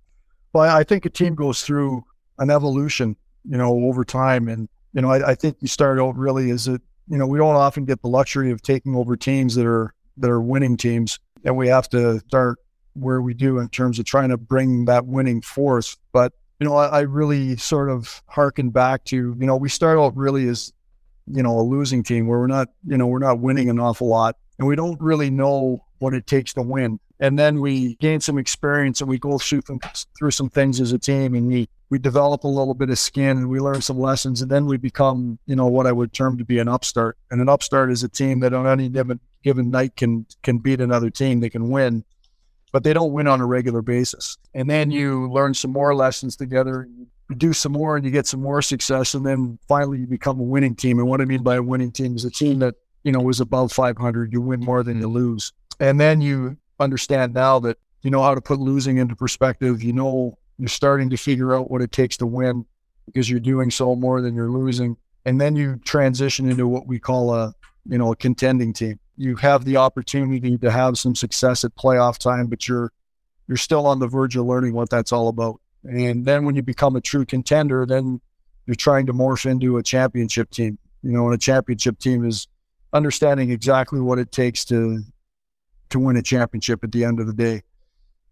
Well, 0.55 0.75
I 0.75 0.85
think 0.85 1.05
a 1.05 1.11
team 1.11 1.35
goes 1.35 1.63
through 1.63 2.07
an 2.39 2.49
evolution, 2.49 3.15
you 3.45 3.59
know, 3.59 3.85
over 3.85 4.07
time. 4.07 4.49
And, 4.49 4.71
you 4.95 5.03
know, 5.03 5.11
I, 5.11 5.33
I 5.33 5.35
think 5.35 5.59
you 5.61 5.69
start 5.69 6.01
out 6.01 6.17
really 6.17 6.51
as 6.51 6.67
a, 6.67 6.81
you 7.09 7.19
know, 7.19 7.27
we 7.27 7.37
don't 7.37 7.57
often 7.57 7.85
get 7.85 8.01
the 8.01 8.09
luxury 8.09 8.51
of 8.53 8.63
taking 8.63 8.97
over 8.97 9.17
teams 9.17 9.55
that 9.57 9.67
are, 9.67 9.93
that 10.17 10.31
are 10.31 10.41
winning 10.41 10.79
teams. 10.79 11.19
And 11.45 11.59
we 11.59 11.69
have 11.69 11.91
to 11.91 12.21
start 12.21 12.59
where 12.97 13.21
we 13.21 13.35
do 13.35 13.59
in 13.59 13.69
terms 13.69 13.99
of 13.99 14.05
trying 14.05 14.31
to 14.31 14.37
bring 14.37 14.87
that 14.87 15.07
winning 15.07 15.43
force. 15.43 15.97
But, 16.13 16.33
you 16.61 16.67
know, 16.67 16.77
I, 16.77 16.87
I 16.87 17.01
really 17.01 17.57
sort 17.57 17.91
of 17.91 18.23
harken 18.27 18.71
back 18.71 19.05
to, 19.07 19.17
you 19.17 19.47
know, 19.47 19.57
we 19.57 19.69
start 19.69 19.99
out 19.99 20.17
really 20.17 20.49
as, 20.49 20.73
you 21.27 21.43
know, 21.43 21.59
a 21.59 21.63
losing 21.63 22.03
team 22.03 22.27
where 22.27 22.39
we're 22.39 22.47
not, 22.47 22.69
you 22.87 22.97
know, 22.97 23.07
we're 23.07 23.19
not 23.19 23.41
winning 23.41 23.69
an 23.69 23.79
awful 23.79 24.09
lot 24.09 24.37
and 24.59 24.67
we 24.67 24.77
don't 24.77 25.01
really 25.01 25.31
know 25.31 25.85
what 25.99 26.15
it 26.15 26.27
takes 26.27 26.53
to 26.55 26.63
win. 26.63 26.99
And 27.19 27.39
then 27.39 27.61
we 27.61 27.97
gain 27.97 28.21
some 28.21 28.37
experience 28.37 29.01
and 29.01 29.09
we 29.09 29.19
go 29.19 29.39
through 29.39 29.63
through 30.19 30.31
some 30.31 30.51
things 30.51 30.81
as 30.81 30.93
a 30.93 30.99
team 30.99 31.35
and 31.35 31.47
we 31.49 31.69
we 31.89 31.99
develop 31.99 32.45
a 32.45 32.49
little 32.49 32.75
bit 32.75 32.91
of 32.91 32.99
skin 32.99 33.39
and 33.39 33.49
we 33.49 33.59
learn 33.59 33.81
some 33.81 33.99
lessons 33.99 34.43
and 34.43 34.51
then 34.51 34.67
we 34.67 34.77
become 34.77 35.39
you 35.47 35.57
know 35.57 35.67
what 35.67 35.87
I 35.87 35.93
would 35.93 36.13
term 36.13 36.37
to 36.39 36.45
be 36.45 36.59
an 36.59 36.69
upstart. 36.69 37.17
And 37.31 37.41
an 37.41 37.49
upstart 37.49 37.91
is 37.91 38.03
a 38.03 38.09
team 38.09 38.41
that 38.41 38.53
on 38.53 38.67
any 38.67 38.91
given 38.91 39.21
given 39.43 39.71
night 39.71 39.97
can 39.97 40.27
can 40.43 40.59
beat 40.59 40.81
another 40.81 41.09
team. 41.09 41.41
They 41.41 41.51
can 41.51 41.71
win 41.71 42.05
but 42.77 42.85
they 42.85 42.93
don't 42.93 43.13
win 43.13 43.27
on 43.27 43.41
a 43.41 43.47
regular 43.47 43.81
basis 43.81 44.37
and 44.55 44.69
then 44.69 44.91
you 44.91 45.31
learn 45.31 45.55
some 45.55 45.73
more 45.73 45.95
lessons 45.95 46.37
together 46.37 46.87
you 47.31 47.35
do 47.37 47.53
some 47.53 47.73
more 47.73 47.97
and 47.97 48.05
you 48.05 48.11
get 48.11 48.27
some 48.27 48.43
more 48.43 48.61
success 48.61 49.15
and 49.15 49.25
then 49.25 49.59
finally 49.67 49.99
you 49.99 50.07
become 50.07 50.39
a 50.39 50.43
winning 50.43 50.75
team 50.75 50.99
and 50.99 51.09
what 51.09 51.21
I 51.21 51.25
mean 51.25 51.43
by 51.43 51.57
a 51.57 51.63
winning 51.63 51.91
team 51.91 52.15
is 52.15 52.25
a 52.25 52.31
team 52.31 52.59
that 52.59 52.75
you 53.03 53.13
know 53.13 53.29
is 53.31 53.41
above 53.41 53.73
500 53.73 54.33
you 54.33 54.41
win 54.41 54.61
more 54.61 54.83
than 54.83 54.99
you 54.99 55.07
mm-hmm. 55.07 55.17
lose 55.17 55.53
and 55.81 55.99
then 55.99 56.21
you 56.21 56.59
understand 56.79 57.35
now 57.35 57.59
that 57.61 57.79
you 58.03 58.11
know 58.11 58.23
how 58.23 58.35
to 58.35 58.41
put 58.41 58.61
losing 58.61 58.99
into 58.99 59.17
perspective. 59.17 59.83
You 59.83 59.93
know, 59.93 60.39
you're 60.59 60.69
starting 60.69 61.11
to 61.11 61.17
figure 61.17 61.57
out 61.57 61.71
what 61.71 61.83
it 61.83 61.91
takes 61.91 62.17
to 62.19 62.27
win 62.27 62.65
because 63.07 63.29
you're 63.29 63.41
doing 63.41 63.71
so 63.71 63.97
more 63.97 64.21
than 64.21 64.35
you're 64.35 64.51
losing. 64.51 64.97
And 65.25 65.41
then 65.41 65.57
you 65.57 65.81
transition 65.85 66.49
into 66.49 66.69
what 66.69 66.87
we 66.87 67.01
call 67.01 67.35
a, 67.35 67.53
you 67.85 67.99
know, 67.99 68.13
a 68.13 68.17
contending 68.17 68.73
team. 68.73 69.01
You 69.17 69.37
have 69.37 69.65
the 69.65 69.79
opportunity 69.79 70.59
to 70.59 70.71
have 70.71 70.99
some 70.99 71.15
success 71.15 71.65
at 71.65 71.75
playoff 71.75 72.19
time, 72.19 72.47
but 72.47 72.69
you're 72.69 72.93
you're 73.49 73.57
still 73.57 73.87
on 73.87 73.99
the 73.99 74.09
verge 74.09 74.37
of 74.37 74.45
learning 74.45 74.75
what 74.75 74.91
that's 74.91 75.13
all 75.13 75.29
about. 75.29 75.61
And 75.85 76.25
then 76.25 76.45
when 76.45 76.57
you 76.57 76.63
become 76.63 76.97
a 76.97 77.01
true 77.01 77.25
contender, 77.25 77.87
then 77.87 78.21
you're 78.67 78.75
trying 78.75 79.07
to 79.07 79.13
morph 79.13 79.49
into 79.49 79.79
a 79.79 79.83
championship 79.83 80.51
team. 80.51 80.79
You 81.03 81.13
know, 81.13 81.27
and 81.27 81.35
a 81.35 81.39
championship 81.39 81.99
team 81.99 82.27
is 82.27 82.49
understanding 82.93 83.51
exactly 83.51 84.01
what 84.01 84.19
it 84.19 84.33
takes 84.33 84.65
to 84.67 85.03
to 85.91 85.99
win 85.99 86.17
a 86.17 86.23
championship 86.23 86.83
at 86.83 86.93
the 86.93 87.05
end 87.05 87.21
of 87.21 87.27
the 87.27 87.33
day. 87.33 87.63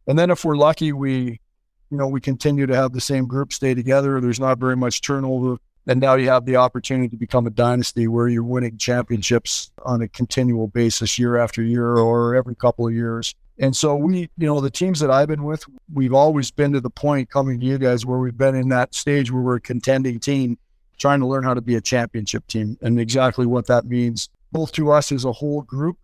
And 0.06 0.18
then 0.18 0.30
if 0.30 0.44
we're 0.44 0.56
lucky, 0.56 0.92
we, 0.92 1.40
you 1.90 1.96
know, 1.96 2.08
we 2.08 2.20
continue 2.20 2.66
to 2.66 2.74
have 2.74 2.92
the 2.92 3.00
same 3.00 3.26
group 3.26 3.52
stay 3.52 3.74
together. 3.74 4.20
There's 4.20 4.40
not 4.40 4.58
very 4.58 4.76
much 4.76 5.02
turnover. 5.02 5.58
And 5.86 6.00
now 6.00 6.14
you 6.14 6.28
have 6.30 6.46
the 6.46 6.56
opportunity 6.56 7.08
to 7.08 7.16
become 7.16 7.46
a 7.46 7.50
dynasty 7.50 8.08
where 8.08 8.28
you're 8.28 8.42
winning 8.42 8.78
championships 8.78 9.70
on 9.84 10.00
a 10.00 10.08
continual 10.08 10.68
basis 10.68 11.18
year 11.18 11.36
after 11.36 11.62
year 11.62 11.96
or 11.96 12.34
every 12.34 12.54
couple 12.54 12.86
of 12.86 12.94
years. 12.94 13.34
And 13.58 13.76
so 13.76 13.94
we, 13.94 14.30
you 14.38 14.46
know, 14.46 14.60
the 14.60 14.70
teams 14.70 14.98
that 15.00 15.10
I've 15.10 15.28
been 15.28 15.44
with, 15.44 15.64
we've 15.92 16.14
always 16.14 16.50
been 16.50 16.72
to 16.72 16.80
the 16.80 16.90
point 16.90 17.30
coming 17.30 17.60
to 17.60 17.66
you 17.66 17.78
guys 17.78 18.06
where 18.06 18.18
we've 18.18 18.36
been 18.36 18.54
in 18.54 18.70
that 18.70 18.94
stage 18.94 19.30
where 19.30 19.42
we're 19.42 19.56
a 19.56 19.60
contending 19.60 20.18
team, 20.18 20.58
trying 20.98 21.20
to 21.20 21.26
learn 21.26 21.44
how 21.44 21.54
to 21.54 21.60
be 21.60 21.76
a 21.76 21.80
championship 21.80 22.46
team 22.46 22.78
and 22.80 22.98
exactly 22.98 23.46
what 23.46 23.66
that 23.66 23.84
means, 23.84 24.30
both 24.52 24.72
to 24.72 24.90
us 24.90 25.12
as 25.12 25.24
a 25.24 25.32
whole 25.32 25.62
group 25.62 25.98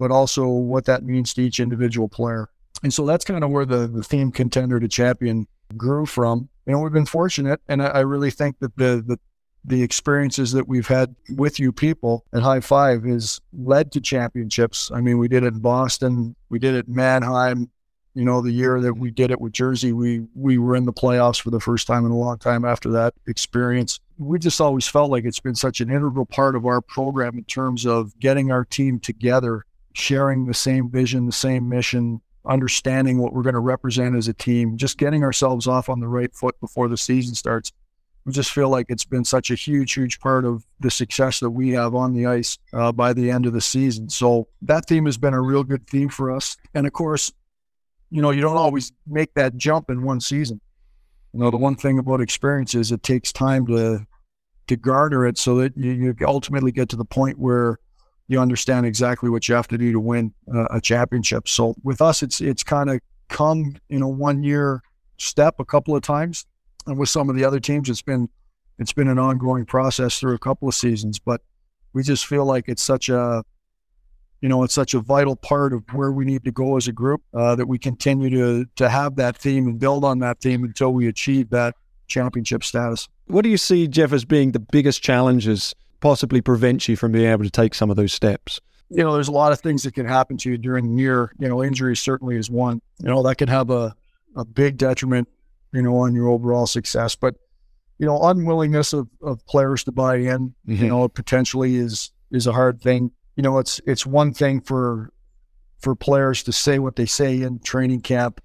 but 0.00 0.10
also 0.10 0.48
what 0.48 0.86
that 0.86 1.04
means 1.04 1.34
to 1.34 1.42
each 1.42 1.60
individual 1.60 2.08
player. 2.08 2.48
And 2.82 2.92
so 2.92 3.04
that's 3.04 3.24
kind 3.24 3.44
of 3.44 3.50
where 3.50 3.66
the, 3.66 3.86
the 3.86 4.02
theme 4.02 4.32
contender 4.32 4.80
to 4.80 4.88
champion 4.88 5.46
grew 5.76 6.06
from. 6.06 6.48
You 6.66 6.72
know, 6.72 6.80
we've 6.80 6.92
been 6.92 7.06
fortunate, 7.06 7.60
and 7.68 7.82
I, 7.82 7.86
I 7.86 8.00
really 8.00 8.30
think 8.30 8.58
that 8.60 8.76
the, 8.76 9.02
the 9.06 9.18
the 9.62 9.82
experiences 9.82 10.52
that 10.52 10.66
we've 10.66 10.86
had 10.86 11.14
with 11.36 11.58
you 11.58 11.70
people 11.70 12.24
at 12.32 12.42
High 12.42 12.60
Five 12.60 13.04
has 13.04 13.40
led 13.52 13.92
to 13.92 14.00
championships. 14.00 14.90
I 14.90 15.02
mean, 15.02 15.18
we 15.18 15.28
did 15.28 15.44
it 15.44 15.54
in 15.54 15.60
Boston, 15.60 16.34
we 16.48 16.58
did 16.58 16.74
it 16.74 16.88
in 16.88 16.94
Mannheim. 16.94 17.70
You 18.14 18.24
know, 18.24 18.40
the 18.40 18.50
year 18.50 18.80
that 18.80 18.94
we 18.94 19.12
did 19.12 19.30
it 19.30 19.40
with 19.40 19.52
Jersey, 19.52 19.92
we 19.92 20.26
we 20.34 20.58
were 20.58 20.74
in 20.74 20.84
the 20.84 20.92
playoffs 20.92 21.40
for 21.40 21.50
the 21.50 21.60
first 21.60 21.86
time 21.86 22.04
in 22.04 22.10
a 22.10 22.16
long 22.16 22.38
time 22.38 22.64
after 22.64 22.90
that 22.90 23.14
experience. 23.26 24.00
We 24.18 24.38
just 24.38 24.60
always 24.60 24.86
felt 24.86 25.10
like 25.10 25.24
it's 25.24 25.40
been 25.40 25.54
such 25.54 25.80
an 25.80 25.90
integral 25.90 26.26
part 26.26 26.56
of 26.56 26.66
our 26.66 26.80
program 26.80 27.38
in 27.38 27.44
terms 27.44 27.86
of 27.86 28.18
getting 28.18 28.50
our 28.50 28.64
team 28.64 28.98
together 28.98 29.64
sharing 29.92 30.46
the 30.46 30.54
same 30.54 30.90
vision, 30.90 31.26
the 31.26 31.32
same 31.32 31.68
mission, 31.68 32.20
understanding 32.44 33.18
what 33.18 33.32
we're 33.32 33.42
going 33.42 33.54
to 33.54 33.60
represent 33.60 34.16
as 34.16 34.28
a 34.28 34.32
team, 34.32 34.76
just 34.76 34.98
getting 34.98 35.22
ourselves 35.22 35.66
off 35.66 35.88
on 35.88 36.00
the 36.00 36.08
right 36.08 36.34
foot 36.34 36.58
before 36.60 36.88
the 36.88 36.96
season 36.96 37.34
starts. 37.34 37.72
We 38.24 38.32
just 38.32 38.52
feel 38.52 38.68
like 38.68 38.86
it's 38.88 39.04
been 39.04 39.24
such 39.24 39.50
a 39.50 39.54
huge, 39.54 39.94
huge 39.94 40.20
part 40.20 40.44
of 40.44 40.66
the 40.78 40.90
success 40.90 41.40
that 41.40 41.50
we 41.50 41.70
have 41.70 41.94
on 41.94 42.12
the 42.12 42.26
ice 42.26 42.58
uh, 42.72 42.92
by 42.92 43.12
the 43.12 43.30
end 43.30 43.46
of 43.46 43.52
the 43.52 43.60
season. 43.60 44.10
So 44.10 44.48
that 44.62 44.86
theme 44.86 45.06
has 45.06 45.16
been 45.16 45.34
a 45.34 45.40
real 45.40 45.64
good 45.64 45.86
theme 45.86 46.10
for 46.10 46.30
us. 46.30 46.56
And 46.74 46.86
of 46.86 46.92
course, 46.92 47.32
you 48.10 48.20
know, 48.20 48.30
you 48.30 48.42
don't 48.42 48.56
always 48.56 48.92
make 49.06 49.32
that 49.34 49.56
jump 49.56 49.88
in 49.88 50.02
one 50.02 50.20
season. 50.20 50.60
You 51.32 51.40
know, 51.40 51.50
the 51.50 51.56
one 51.56 51.76
thing 51.76 51.98
about 51.98 52.20
experience 52.20 52.74
is 52.74 52.92
it 52.92 53.02
takes 53.02 53.32
time 53.32 53.66
to 53.68 54.06
to 54.66 54.76
garner 54.76 55.26
it 55.26 55.36
so 55.36 55.56
that 55.56 55.76
you, 55.76 55.90
you 55.90 56.14
ultimately 56.24 56.70
get 56.70 56.88
to 56.88 56.96
the 56.96 57.04
point 57.04 57.38
where 57.38 57.78
you 58.30 58.40
understand 58.40 58.86
exactly 58.86 59.28
what 59.28 59.48
you 59.48 59.54
have 59.54 59.68
to 59.68 59.76
do 59.76 59.92
to 59.92 60.00
win 60.00 60.32
uh, 60.54 60.66
a 60.70 60.80
championship. 60.80 61.48
So 61.48 61.74
with 61.82 62.00
us, 62.00 62.22
it's 62.22 62.40
it's 62.40 62.62
kind 62.62 62.88
of 62.88 63.00
come 63.28 63.76
in 63.88 64.02
a 64.02 64.08
one 64.08 64.42
year 64.42 64.82
step 65.18 65.56
a 65.58 65.64
couple 65.64 65.94
of 65.94 66.02
times 66.02 66.46
and 66.86 66.98
with 66.98 67.08
some 67.08 67.28
of 67.28 67.36
the 67.36 67.44
other 67.44 67.60
teams, 67.60 67.88
it's 67.88 68.02
been 68.02 68.28
it's 68.78 68.92
been 68.92 69.08
an 69.08 69.18
ongoing 69.18 69.66
process 69.66 70.18
through 70.18 70.34
a 70.34 70.38
couple 70.38 70.68
of 70.68 70.74
seasons. 70.74 71.18
But 71.18 71.40
we 71.92 72.02
just 72.02 72.26
feel 72.26 72.44
like 72.44 72.68
it's 72.68 72.82
such 72.82 73.08
a 73.08 73.44
you 74.40 74.48
know 74.48 74.62
it's 74.62 74.74
such 74.74 74.94
a 74.94 75.00
vital 75.00 75.36
part 75.36 75.72
of 75.72 75.84
where 75.92 76.12
we 76.12 76.24
need 76.24 76.44
to 76.44 76.52
go 76.52 76.76
as 76.76 76.88
a 76.88 76.92
group 76.92 77.22
uh, 77.34 77.54
that 77.56 77.66
we 77.66 77.78
continue 77.78 78.30
to 78.30 78.66
to 78.76 78.88
have 78.88 79.16
that 79.16 79.36
theme 79.36 79.66
and 79.66 79.78
build 79.78 80.04
on 80.04 80.20
that 80.20 80.40
theme 80.40 80.64
until 80.64 80.92
we 80.92 81.06
achieve 81.06 81.50
that 81.50 81.74
championship 82.06 82.64
status. 82.64 83.08
What 83.26 83.42
do 83.42 83.50
you 83.50 83.58
see, 83.58 83.86
Geoff, 83.86 84.12
as 84.12 84.24
being 84.24 84.52
the 84.52 84.58
biggest 84.58 85.02
challenges 85.02 85.74
possibly 86.00 86.40
prevent 86.40 86.88
you 86.88 86.96
from 86.96 87.12
being 87.12 87.30
able 87.30 87.44
to 87.44 87.50
take 87.50 87.74
some 87.74 87.90
of 87.90 87.96
those 87.96 88.12
steps? 88.12 88.60
You 88.88 89.04
know, 89.04 89.14
there's 89.14 89.28
a 89.28 89.32
lot 89.32 89.52
of 89.52 89.60
things 89.60 89.84
that 89.84 89.94
can 89.94 90.06
happen 90.06 90.36
to 90.38 90.50
you 90.50 90.58
during 90.58 90.96
the 90.96 91.02
year. 91.02 91.32
You 91.38 91.48
know, 91.48 91.62
injury 91.62 91.96
certainly 91.96 92.36
is 92.36 92.50
one. 92.50 92.80
You 92.98 93.08
know, 93.08 93.22
that 93.22 93.36
can 93.36 93.48
have 93.48 93.70
a, 93.70 93.94
a 94.36 94.44
big 94.44 94.78
detriment 94.78 95.28
you 95.72 95.82
know, 95.82 95.96
on 95.98 96.14
your 96.14 96.28
overall 96.28 96.66
success. 96.66 97.14
But 97.14 97.36
you 97.98 98.06
know, 98.06 98.20
unwillingness 98.22 98.92
of, 98.92 99.08
of 99.22 99.44
players 99.46 99.84
to 99.84 99.92
buy 99.92 100.16
in, 100.16 100.54
mm-hmm. 100.66 100.84
you 100.84 100.88
know, 100.88 101.08
potentially 101.08 101.76
is 101.76 102.12
is 102.30 102.46
a 102.46 102.52
hard 102.52 102.80
thing. 102.80 103.10
You 103.36 103.42
know, 103.42 103.58
it's 103.58 103.80
it's 103.86 104.06
one 104.06 104.32
thing 104.32 104.60
for 104.60 105.12
for 105.80 105.94
players 105.94 106.42
to 106.44 106.52
say 106.52 106.78
what 106.78 106.96
they 106.96 107.06
say 107.06 107.42
in 107.42 107.58
training 107.60 108.02
camp, 108.02 108.40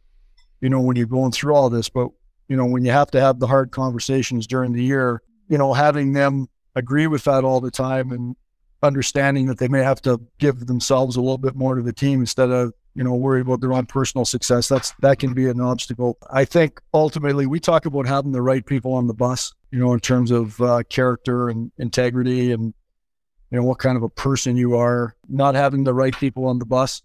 you 0.61 0.69
know, 0.69 0.81
when 0.81 0.95
you're 0.95 1.05
going 1.05 1.31
through 1.31 1.53
all 1.53 1.69
this, 1.69 1.89
but 1.89 2.09
you 2.47 2.55
know, 2.55 2.65
when 2.65 2.85
you 2.85 2.91
have 2.91 3.11
to 3.11 3.19
have 3.19 3.39
the 3.39 3.47
hard 3.47 3.71
conversations 3.71 4.45
during 4.45 4.71
the 4.71 4.83
year, 4.83 5.21
you 5.49 5.57
know, 5.57 5.73
having 5.73 6.13
them 6.13 6.47
agree 6.75 7.07
with 7.07 7.23
that 7.23 7.43
all 7.43 7.61
the 7.61 7.71
time 7.71 8.11
and 8.11 8.35
understanding 8.83 9.47
that 9.47 9.57
they 9.57 9.67
may 9.67 9.81
have 9.81 10.01
to 10.03 10.21
give 10.37 10.67
themselves 10.67 11.15
a 11.15 11.21
little 11.21 11.37
bit 11.37 11.55
more 11.55 11.75
to 11.75 11.81
the 11.81 11.93
team 11.93 12.19
instead 12.19 12.51
of 12.51 12.73
you 12.95 13.03
know, 13.03 13.13
worried 13.13 13.41
about 13.41 13.59
their 13.59 13.73
own 13.73 13.85
personal 13.85 14.23
success. 14.23 14.69
That's 14.69 14.93
that 15.01 15.19
can 15.19 15.33
be 15.33 15.47
an 15.47 15.59
obstacle. 15.59 16.17
I 16.31 16.45
think 16.45 16.81
ultimately 16.93 17.45
we 17.45 17.59
talk 17.59 17.85
about 17.85 18.07
having 18.07 18.31
the 18.31 18.41
right 18.41 18.65
people 18.65 18.93
on 18.93 19.07
the 19.07 19.13
bus, 19.13 19.53
you 19.69 19.79
know, 19.79 19.93
in 19.93 19.99
terms 19.99 20.31
of 20.31 20.59
uh, 20.61 20.83
character 20.89 21.49
and 21.49 21.71
integrity 21.77 22.53
and 22.53 22.73
you 23.51 23.59
know 23.59 23.63
what 23.63 23.79
kind 23.79 23.97
of 23.97 24.03
a 24.03 24.09
person 24.09 24.55
you 24.55 24.77
are. 24.77 25.15
Not 25.27 25.55
having 25.55 25.83
the 25.83 25.93
right 25.93 26.15
people 26.15 26.45
on 26.45 26.57
the 26.57 26.65
bus, 26.65 27.03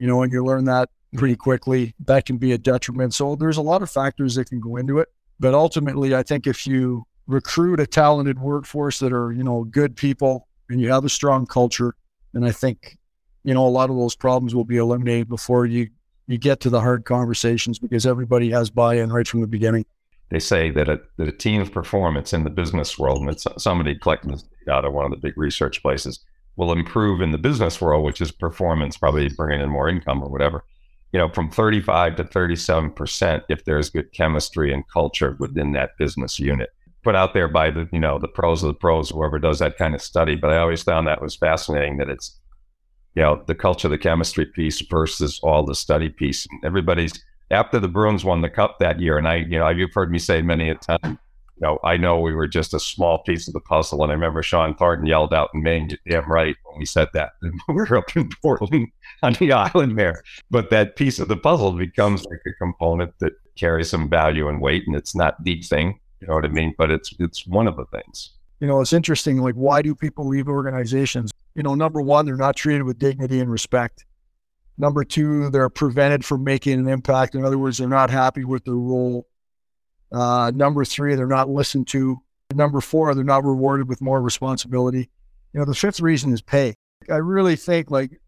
you 0.00 0.08
know, 0.08 0.22
and 0.22 0.32
you 0.32 0.44
learn 0.44 0.64
that 0.64 0.90
pretty 1.16 1.36
quickly. 1.36 1.94
That 2.00 2.26
can 2.26 2.36
be 2.36 2.50
a 2.50 2.58
detriment. 2.58 3.14
So 3.14 3.36
there's 3.36 3.58
a 3.58 3.62
lot 3.62 3.82
of 3.82 3.90
factors 3.90 4.34
that 4.34 4.48
can 4.48 4.60
go 4.60 4.76
into 4.76 4.98
it. 4.98 5.08
But 5.38 5.54
ultimately, 5.54 6.16
I 6.16 6.24
think 6.24 6.48
if 6.48 6.66
you 6.66 7.06
recruit 7.26 7.80
a 7.80 7.86
talented 7.86 8.38
workforce 8.38 8.98
that 8.98 9.12
are, 9.12 9.32
you 9.32 9.44
know, 9.44 9.64
good 9.64 9.96
people 9.96 10.48
and 10.68 10.80
you 10.80 10.90
have 10.90 11.04
a 11.04 11.08
strong 11.08 11.46
culture, 11.46 11.94
and 12.34 12.44
I 12.44 12.50
think 12.50 12.98
you 13.44 13.54
know, 13.54 13.66
a 13.66 13.68
lot 13.68 13.90
of 13.90 13.96
those 13.96 14.14
problems 14.14 14.54
will 14.54 14.64
be 14.64 14.76
eliminated 14.76 15.28
before 15.28 15.66
you 15.66 15.88
you 16.28 16.38
get 16.38 16.60
to 16.60 16.70
the 16.70 16.80
hard 16.80 17.04
conversations 17.04 17.80
because 17.80 18.06
everybody 18.06 18.50
has 18.50 18.70
buy-in 18.70 19.12
right 19.12 19.26
from 19.26 19.40
the 19.40 19.46
beginning. 19.46 19.84
They 20.30 20.38
say 20.38 20.70
that 20.70 20.88
a, 20.88 21.00
that 21.16 21.28
a 21.28 21.32
team's 21.32 21.68
performance 21.68 22.32
in 22.32 22.44
the 22.44 22.50
business 22.50 22.96
world, 22.96 23.20
and 23.20 23.28
it's 23.28 23.44
somebody 23.58 23.96
collecting 23.96 24.30
this 24.30 24.44
of 24.68 24.92
one 24.92 25.04
of 25.04 25.10
the 25.10 25.16
big 25.16 25.36
research 25.36 25.82
places, 25.82 26.20
will 26.56 26.72
improve 26.72 27.20
in 27.20 27.32
the 27.32 27.38
business 27.38 27.80
world, 27.80 28.04
which 28.04 28.20
is 28.20 28.30
performance, 28.30 28.96
probably 28.96 29.28
bringing 29.30 29.60
in 29.60 29.68
more 29.68 29.88
income 29.88 30.22
or 30.22 30.30
whatever. 30.30 30.64
You 31.12 31.18
know, 31.18 31.28
from 31.28 31.50
35 31.50 32.16
to 32.16 32.24
37 32.24 32.92
percent 32.92 33.42
if 33.50 33.64
there's 33.64 33.90
good 33.90 34.12
chemistry 34.12 34.72
and 34.72 34.88
culture 34.88 35.36
within 35.40 35.72
that 35.72 35.90
business 35.98 36.38
unit. 36.38 36.70
Put 37.02 37.16
out 37.16 37.34
there 37.34 37.48
by 37.48 37.70
the 37.70 37.88
you 37.92 37.98
know 37.98 38.18
the 38.18 38.28
pros 38.28 38.62
of 38.62 38.68
the 38.68 38.74
pros, 38.74 39.10
whoever 39.10 39.38
does 39.38 39.58
that 39.58 39.76
kind 39.76 39.94
of 39.94 40.02
study. 40.02 40.36
But 40.36 40.52
I 40.52 40.58
always 40.58 40.82
found 40.82 41.06
that 41.06 41.22
was 41.22 41.36
fascinating 41.36 41.96
that 41.98 42.08
it's 42.08 42.38
you 43.14 43.22
know, 43.22 43.42
the 43.46 43.54
culture, 43.54 43.88
the 43.88 43.98
chemistry 43.98 44.46
piece 44.46 44.80
versus 44.80 45.38
all 45.42 45.64
the 45.64 45.74
study 45.74 46.08
piece. 46.08 46.46
Everybody's 46.64 47.22
after 47.50 47.78
the 47.78 47.88
Bruins 47.88 48.24
won 48.24 48.40
the 48.40 48.48
cup 48.48 48.78
that 48.80 49.00
year, 49.00 49.18
and 49.18 49.28
I, 49.28 49.36
you 49.36 49.58
know, 49.58 49.68
you've 49.68 49.92
heard 49.92 50.10
me 50.10 50.18
say 50.18 50.40
many 50.40 50.70
a 50.70 50.74
time, 50.74 51.18
you 51.56 51.60
know, 51.60 51.78
I 51.84 51.98
know 51.98 52.18
we 52.18 52.34
were 52.34 52.48
just 52.48 52.72
a 52.72 52.80
small 52.80 53.18
piece 53.18 53.46
of 53.46 53.52
the 53.52 53.60
puzzle. 53.60 54.02
And 54.02 54.10
I 54.10 54.14
remember 54.14 54.42
Shawn 54.42 54.74
Thornton 54.74 55.06
yelled 55.06 55.34
out 55.34 55.50
in 55.52 55.62
Maine, 55.62 55.96
damn 56.08 56.30
right, 56.30 56.56
when 56.64 56.78
we 56.78 56.86
said 56.86 57.08
that. 57.12 57.32
we 57.68 57.74
were 57.74 57.98
up 57.98 58.16
in 58.16 58.30
Portland 58.40 58.88
on 59.22 59.34
the 59.34 59.52
island 59.52 59.98
there. 59.98 60.22
But 60.50 60.70
that 60.70 60.96
piece 60.96 61.18
of 61.18 61.28
the 61.28 61.36
puzzle 61.36 61.72
becomes 61.72 62.24
like 62.24 62.40
a 62.46 62.52
component 62.52 63.12
that 63.18 63.34
carries 63.56 63.90
some 63.90 64.08
value 64.08 64.48
and 64.48 64.62
weight. 64.62 64.84
And 64.86 64.96
it's 64.96 65.14
not 65.14 65.42
the 65.44 65.60
thing, 65.62 66.00
you 66.22 66.28
know 66.28 66.34
what 66.34 66.44
I 66.44 66.48
mean? 66.48 66.74
But 66.78 66.90
it's 66.90 67.14
it's 67.18 67.46
one 67.46 67.68
of 67.68 67.76
the 67.76 67.84
things. 67.86 68.30
You 68.60 68.68
know, 68.68 68.80
it's 68.80 68.92
interesting. 68.92 69.38
Like, 69.38 69.56
why 69.56 69.82
do 69.82 69.94
people 69.94 70.26
leave 70.26 70.48
organizations? 70.48 71.32
you 71.54 71.62
know, 71.62 71.74
number 71.74 72.00
one, 72.00 72.24
they're 72.24 72.36
not 72.36 72.56
treated 72.56 72.82
with 72.82 72.98
dignity 72.98 73.40
and 73.40 73.50
respect. 73.50 74.06
Number 74.78 75.04
two, 75.04 75.50
they're 75.50 75.68
prevented 75.68 76.24
from 76.24 76.44
making 76.44 76.78
an 76.78 76.88
impact. 76.88 77.34
In 77.34 77.44
other 77.44 77.58
words, 77.58 77.78
they're 77.78 77.88
not 77.88 78.10
happy 78.10 78.44
with 78.44 78.64
their 78.64 78.74
role. 78.74 79.28
Uh, 80.10 80.50
number 80.54 80.84
three, 80.84 81.14
they're 81.14 81.26
not 81.26 81.48
listened 81.48 81.88
to. 81.88 82.18
Number 82.54 82.80
four, 82.80 83.14
they're 83.14 83.24
not 83.24 83.44
rewarded 83.44 83.88
with 83.88 84.00
more 84.00 84.20
responsibility. 84.20 85.10
You 85.52 85.60
know, 85.60 85.66
the 85.66 85.74
fifth 85.74 86.00
reason 86.00 86.32
is 86.32 86.40
pay. 86.40 86.74
I 87.10 87.16
really 87.16 87.56
think 87.56 87.90
like 87.90 88.20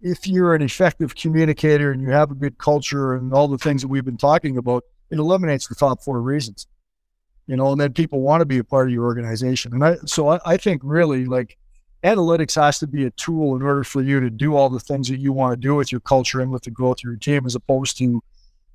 if 0.00 0.26
you're 0.26 0.54
an 0.54 0.62
effective 0.62 1.14
communicator 1.14 1.92
and 1.92 2.00
you 2.00 2.10
have 2.10 2.30
a 2.30 2.34
good 2.34 2.56
culture 2.58 3.14
and 3.14 3.32
all 3.34 3.48
the 3.48 3.58
things 3.58 3.82
that 3.82 3.88
we've 3.88 4.04
been 4.04 4.16
talking 4.16 4.56
about, 4.56 4.84
it 5.10 5.18
eliminates 5.18 5.66
the 5.66 5.74
top 5.74 6.02
four 6.02 6.20
reasons. 6.22 6.66
You 7.50 7.56
know, 7.56 7.72
and 7.72 7.80
then 7.80 7.92
people 7.92 8.20
want 8.20 8.42
to 8.42 8.46
be 8.46 8.58
a 8.58 8.64
part 8.64 8.86
of 8.86 8.94
your 8.94 9.06
organization. 9.06 9.74
And 9.74 9.84
I 9.84 9.96
so 10.06 10.28
I, 10.28 10.40
I 10.46 10.56
think 10.56 10.82
really 10.84 11.24
like 11.24 11.58
analytics 12.04 12.54
has 12.54 12.78
to 12.78 12.86
be 12.86 13.06
a 13.06 13.10
tool 13.10 13.56
in 13.56 13.62
order 13.62 13.82
for 13.82 14.02
you 14.02 14.20
to 14.20 14.30
do 14.30 14.54
all 14.54 14.68
the 14.68 14.78
things 14.78 15.08
that 15.08 15.18
you 15.18 15.32
want 15.32 15.54
to 15.54 15.56
do 15.56 15.74
with 15.74 15.90
your 15.90 16.00
culture 16.00 16.40
and 16.40 16.52
with 16.52 16.62
the 16.62 16.70
growth 16.70 16.98
of 16.98 17.02
your 17.02 17.16
team, 17.16 17.44
as 17.44 17.56
opposed 17.56 17.98
to, 17.98 18.04
you 18.04 18.22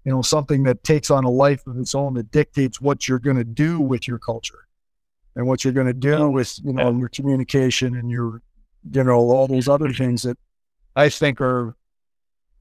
know, 0.04 0.22
something 0.22 0.64
that 0.64 0.84
takes 0.84 1.10
on 1.10 1.24
a 1.24 1.30
life 1.30 1.66
of 1.68 1.78
its 1.80 1.96
own 1.96 2.16
that 2.16 2.32
dictates 2.32 2.82
what 2.82 3.08
you're 3.08 3.18
going 3.18 3.38
to 3.38 3.46
do 3.46 3.80
with 3.80 4.10
your 4.10 4.20
culture 4.20 4.68
and 5.38 5.48
what 5.48 5.64
you're 5.64 5.72
going 5.72 5.88
to 5.88 5.94
do 5.94 6.30
with, 6.30 6.60
you 6.66 6.74
know, 6.74 6.92
your 6.92 7.08
communication 7.08 7.96
and 7.96 8.12
your, 8.12 8.42
you 8.92 9.04
know, 9.06 9.16
all 9.16 9.48
those 9.48 9.70
other 9.70 9.94
things 9.94 10.24
that 10.24 10.38
I 10.98 11.08
think 11.08 11.40
are 11.40 11.78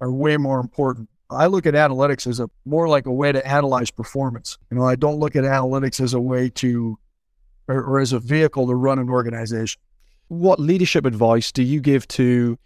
are 0.01 0.13
way 0.13 0.37
more 0.37 0.61
important. 0.61 1.09
I 1.35 1.47
look 1.47 1.67
at 1.67 1.75
analytics 1.75 2.27
as 2.27 2.41
a 2.41 2.49
more 2.65 2.89
like 2.89 3.07
a 3.07 3.13
way 3.13 3.33
to 3.33 3.47
analyze 3.47 3.91
performance. 3.91 4.59
You 4.71 4.79
know, 4.79 4.85
I 4.85 4.97
don't 4.97 5.19
look 5.19 5.37
at 5.37 5.45
analytics 5.45 6.01
as 6.01 6.15
a 6.15 6.21
way 6.21 6.49
to 6.51 6.99
or, 7.69 7.83
or 7.83 8.01
as 8.01 8.13
a 8.13 8.19
vehicle 8.19 8.67
to 8.67 8.75
run 8.75 8.99
an 8.99 9.09
organization 9.09 9.81
what 10.29 10.61
leadership 10.61 11.05
advice 11.05 11.53
do 11.53 11.63
you 11.63 11.81
give 11.81 12.07
to 12.09 12.59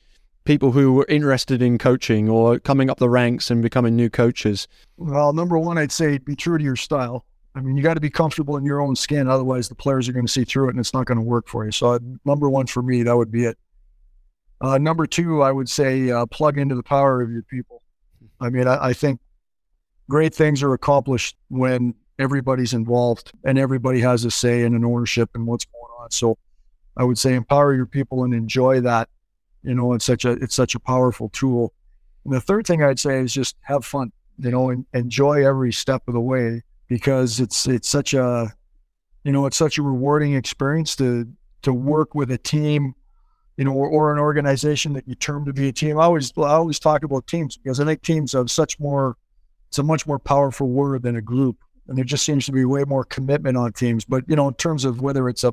people 0.44 0.72
who 0.72 1.00
are 1.00 1.06
interested 1.08 1.60
in 1.60 1.78
coaching 1.78 2.28
or 2.28 2.58
coming 2.58 2.88
up 2.88 2.98
the 2.98 3.08
ranks 3.08 3.50
and 3.50 3.62
becoming 3.62 3.96
new 3.96 4.08
coaches? 4.08 4.68
Well, 4.96 5.32
number 5.32 5.58
one, 5.58 5.76
I'd 5.78 5.92
say 5.92 6.18
be 6.18 6.36
true 6.36 6.58
to 6.58 6.64
your 6.64 6.76
style. 6.76 7.24
I 7.54 7.60
mean, 7.60 7.76
you 7.76 7.82
got 7.82 7.94
to 7.94 8.00
be 8.00 8.10
comfortable 8.10 8.56
in 8.56 8.64
your 8.64 8.80
own 8.80 8.94
skin. 8.94 9.28
Otherwise, 9.28 9.68
the 9.68 9.74
players 9.74 10.08
are 10.08 10.12
going 10.12 10.26
to 10.26 10.32
see 10.32 10.44
through 10.44 10.68
it 10.68 10.70
and 10.70 10.80
it's 10.80 10.94
not 10.94 11.06
going 11.06 11.18
to 11.18 11.24
work 11.24 11.48
for 11.48 11.64
you. 11.64 11.72
So, 11.72 11.98
number 12.24 12.48
one 12.48 12.66
for 12.66 12.82
me, 12.82 13.02
that 13.02 13.16
would 13.16 13.30
be 13.30 13.46
it. 13.46 13.58
Uh, 14.60 14.78
number 14.78 15.06
two, 15.06 15.42
I 15.42 15.52
would 15.52 15.68
say 15.68 16.10
uh, 16.10 16.26
plug 16.26 16.58
into 16.58 16.74
the 16.74 16.82
power 16.82 17.20
of 17.20 17.30
your 17.30 17.42
people. 17.42 17.77
I 18.40 18.50
mean, 18.50 18.66
I, 18.66 18.88
I 18.88 18.92
think 18.92 19.20
great 20.08 20.34
things 20.34 20.62
are 20.62 20.72
accomplished 20.72 21.36
when 21.48 21.94
everybody's 22.18 22.74
involved 22.74 23.32
and 23.44 23.58
everybody 23.58 24.00
has 24.00 24.24
a 24.24 24.30
say 24.30 24.62
and 24.64 24.74
an 24.74 24.84
ownership 24.84 25.30
in 25.34 25.46
what's 25.46 25.64
going 25.64 25.92
on. 26.00 26.10
So, 26.10 26.38
I 26.98 27.04
would 27.04 27.16
say 27.16 27.34
empower 27.34 27.74
your 27.74 27.86
people 27.86 28.24
and 28.24 28.34
enjoy 28.34 28.80
that. 28.80 29.08
You 29.62 29.74
know, 29.74 29.92
it's 29.92 30.04
such 30.04 30.24
a 30.24 30.32
it's 30.32 30.54
such 30.54 30.74
a 30.74 30.80
powerful 30.80 31.28
tool. 31.28 31.72
And 32.24 32.34
the 32.34 32.40
third 32.40 32.66
thing 32.66 32.82
I'd 32.82 32.98
say 32.98 33.20
is 33.20 33.32
just 33.32 33.56
have 33.62 33.84
fun. 33.84 34.12
You 34.38 34.50
know, 34.50 34.70
and 34.70 34.84
enjoy 34.92 35.46
every 35.46 35.72
step 35.72 36.02
of 36.06 36.14
the 36.14 36.20
way 36.20 36.62
because 36.88 37.40
it's 37.40 37.66
it's 37.66 37.88
such 37.88 38.14
a 38.14 38.52
you 39.24 39.32
know 39.32 39.46
it's 39.46 39.56
such 39.56 39.78
a 39.78 39.82
rewarding 39.82 40.34
experience 40.34 40.96
to 40.96 41.28
to 41.62 41.72
work 41.72 42.14
with 42.14 42.30
a 42.30 42.38
team 42.38 42.94
you 43.58 43.64
know, 43.64 43.72
or, 43.72 43.88
or, 43.88 44.12
an 44.12 44.20
organization 44.20 44.92
that 44.92 45.06
you 45.08 45.16
term 45.16 45.44
to 45.44 45.52
be 45.52 45.68
a 45.68 45.72
team. 45.72 45.98
I 45.98 46.04
always 46.04 46.32
I 46.38 46.52
always 46.52 46.78
talk 46.78 47.02
about 47.02 47.26
teams 47.26 47.56
because 47.56 47.80
I 47.80 47.84
think 47.84 48.02
teams 48.02 48.32
have 48.32 48.50
such 48.50 48.78
more 48.78 49.16
it's 49.68 49.78
a 49.78 49.82
much 49.82 50.06
more 50.06 50.18
powerful 50.18 50.68
word 50.68 51.02
than 51.02 51.16
a 51.16 51.20
group. 51.20 51.58
And 51.88 51.98
there 51.98 52.04
just 52.04 52.24
seems 52.24 52.46
to 52.46 52.52
be 52.52 52.64
way 52.64 52.84
more 52.84 53.04
commitment 53.04 53.56
on 53.56 53.72
teams. 53.72 54.04
But, 54.04 54.24
you 54.28 54.36
know, 54.36 54.48
in 54.48 54.54
terms 54.54 54.84
of 54.84 55.00
whether 55.00 55.28
it's 55.28 55.44
a 55.44 55.52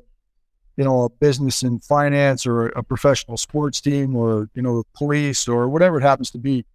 you 0.78 0.84
know, 0.84 1.04
a 1.04 1.10
business 1.10 1.64
in 1.64 1.80
finance 1.80 2.46
or 2.46 2.68
a 2.68 2.84
professional 2.84 3.38
sports 3.38 3.80
team 3.80 4.14
or, 4.14 4.50
you 4.56 4.62
know, 4.62 4.84
police 4.94 5.48
or 5.48 5.70
whatever 5.70 5.98
it 6.00 6.02
happens 6.02 6.30
to 6.32 6.38
be, 6.38 6.66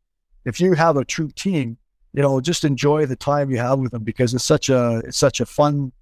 if 0.47 0.59
you 0.59 0.73
have 0.73 0.97
a 0.97 1.05
true 1.05 1.31
team, 1.31 1.77
you 2.15 2.23
know, 2.23 2.41
just 2.41 2.65
enjoy 2.65 3.05
the 3.05 3.15
time 3.15 3.51
you 3.51 3.59
have 3.59 3.79
with 3.79 3.93
them 3.93 4.03
because 4.03 4.33
it's 4.33 4.45
such 4.45 4.71
a 4.71 5.03
it's 5.05 5.19
such 5.19 5.41
a 5.41 5.47
fun 5.47 5.93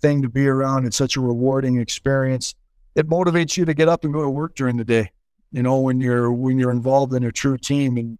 thing 0.00 0.22
to 0.22 0.28
be 0.28 0.48
around. 0.48 0.86
It's 0.86 0.96
such 0.96 1.16
a 1.16 1.20
rewarding 1.20 1.78
experience. 1.78 2.54
It 2.94 3.08
motivates 3.08 3.56
you 3.56 3.64
to 3.64 3.74
get 3.74 3.88
up 3.88 4.04
and 4.04 4.12
go 4.12 4.22
to 4.22 4.30
work 4.30 4.54
during 4.54 4.76
the 4.76 4.84
day. 4.84 5.10
You 5.52 5.62
know, 5.62 5.80
when 5.80 6.00
you're 6.00 6.32
when 6.32 6.58
you're 6.58 6.70
involved 6.70 7.12
in 7.12 7.24
a 7.24 7.32
true 7.32 7.58
team, 7.58 7.96
and 7.96 8.18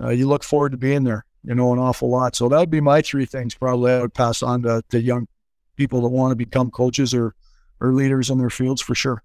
uh, 0.00 0.10
you 0.10 0.28
look 0.28 0.44
forward 0.44 0.72
to 0.72 0.78
being 0.78 1.04
there. 1.04 1.24
You 1.44 1.54
know, 1.54 1.72
an 1.72 1.78
awful 1.78 2.10
lot. 2.10 2.34
So 2.34 2.48
that 2.48 2.58
would 2.58 2.70
be 2.70 2.80
my 2.80 3.00
three 3.00 3.24
things. 3.24 3.54
Probably 3.54 3.92
I 3.92 4.00
would 4.00 4.14
pass 4.14 4.42
on 4.42 4.62
to, 4.62 4.82
to 4.90 5.00
young 5.00 5.28
people 5.76 6.00
that 6.02 6.08
want 6.08 6.32
to 6.32 6.36
become 6.36 6.70
coaches 6.70 7.14
or 7.14 7.34
or 7.80 7.92
leaders 7.92 8.28
in 8.28 8.38
their 8.38 8.50
fields 8.50 8.82
for 8.82 8.94
sure. 8.94 9.22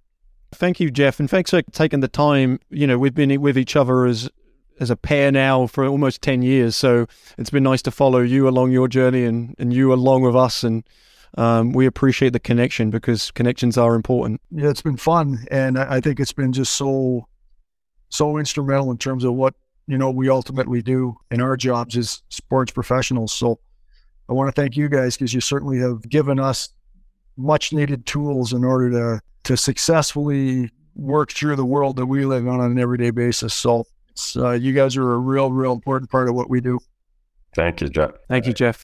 Thank 0.51 0.79
you, 0.79 0.91
Geoff, 0.91 1.19
and 1.19 1.27
thanks 1.27 1.49
for 1.49 1.63
taking 1.63 2.01
the 2.01 2.07
time. 2.07 2.59
You 2.69 2.85
know, 2.85 2.99
we've 2.99 3.15
been 3.15 3.41
with 3.41 3.57
each 3.57 3.75
other 3.75 4.05
as 4.05 4.29
as 4.79 4.89
a 4.89 4.95
pair 4.95 5.31
now 5.31 5.67
for 5.67 5.85
almost 5.85 6.21
10 6.21 6.41
years. 6.41 6.75
So 6.75 7.07
it's 7.37 7.49
been 7.49 7.63
nice 7.63 7.81
to 7.83 7.91
follow 7.91 8.19
you 8.19 8.47
along 8.47 8.71
your 8.71 8.87
journey 8.87 9.23
and, 9.25 9.55
and 9.57 9.73
you 9.73 9.93
along 9.93 10.23
with 10.23 10.35
us. 10.35 10.63
And 10.63 10.83
um, 11.37 11.73
we 11.73 11.85
appreciate 11.85 12.33
the 12.33 12.39
connection 12.39 12.89
because 12.89 13.31
connections 13.31 13.77
are 13.77 13.95
important. 13.95 14.41
Yeah, 14.51 14.69
it's 14.69 14.81
been 14.81 14.97
fun. 14.97 15.45
And 15.49 15.79
I 15.79 15.99
think 15.99 16.19
it's 16.19 16.33
been 16.33 16.53
just 16.53 16.73
so, 16.73 17.27
so 18.09 18.37
instrumental 18.37 18.91
in 18.91 18.97
terms 18.97 19.23
of 19.23 19.33
what, 19.33 19.55
you 19.87 19.97
know, 19.97 20.11
we 20.11 20.29
ultimately 20.29 20.81
do 20.81 21.15
in 21.31 21.41
our 21.41 21.57
jobs 21.57 21.97
as 21.97 22.21
sports 22.29 22.71
professionals. 22.71 23.33
So 23.33 23.59
I 24.29 24.33
want 24.33 24.53
to 24.53 24.61
thank 24.61 24.77
you 24.77 24.87
guys 24.89 25.17
because 25.17 25.33
you 25.33 25.41
certainly 25.41 25.79
have 25.79 26.07
given 26.07 26.39
us 26.39 26.69
much 27.35 27.73
needed 27.73 28.05
tools 28.05 28.53
in 28.53 28.63
order 28.63 28.91
to, 28.91 29.21
to 29.45 29.57
successfully 29.57 30.71
work 30.95 31.31
through 31.31 31.55
the 31.55 31.65
world 31.65 31.95
that 31.95 32.05
we 32.05 32.25
live 32.25 32.47
on 32.47 32.59
on 32.59 32.71
an 32.71 32.79
everyday 32.79 33.09
basis. 33.09 33.53
So 33.53 33.85
uh, 34.35 34.51
you 34.51 34.73
guys 34.73 34.95
are 34.95 35.13
a 35.13 35.17
real, 35.17 35.51
real 35.51 35.73
important 35.73 36.11
part 36.11 36.29
of 36.29 36.35
what 36.35 36.49
we 36.49 36.61
do. 36.61 36.79
Thank 37.55 37.81
you, 37.81 37.89
Geoff. 37.89 38.11
Thank 38.29 38.45
you, 38.45 38.53
Geoff. 38.53 38.83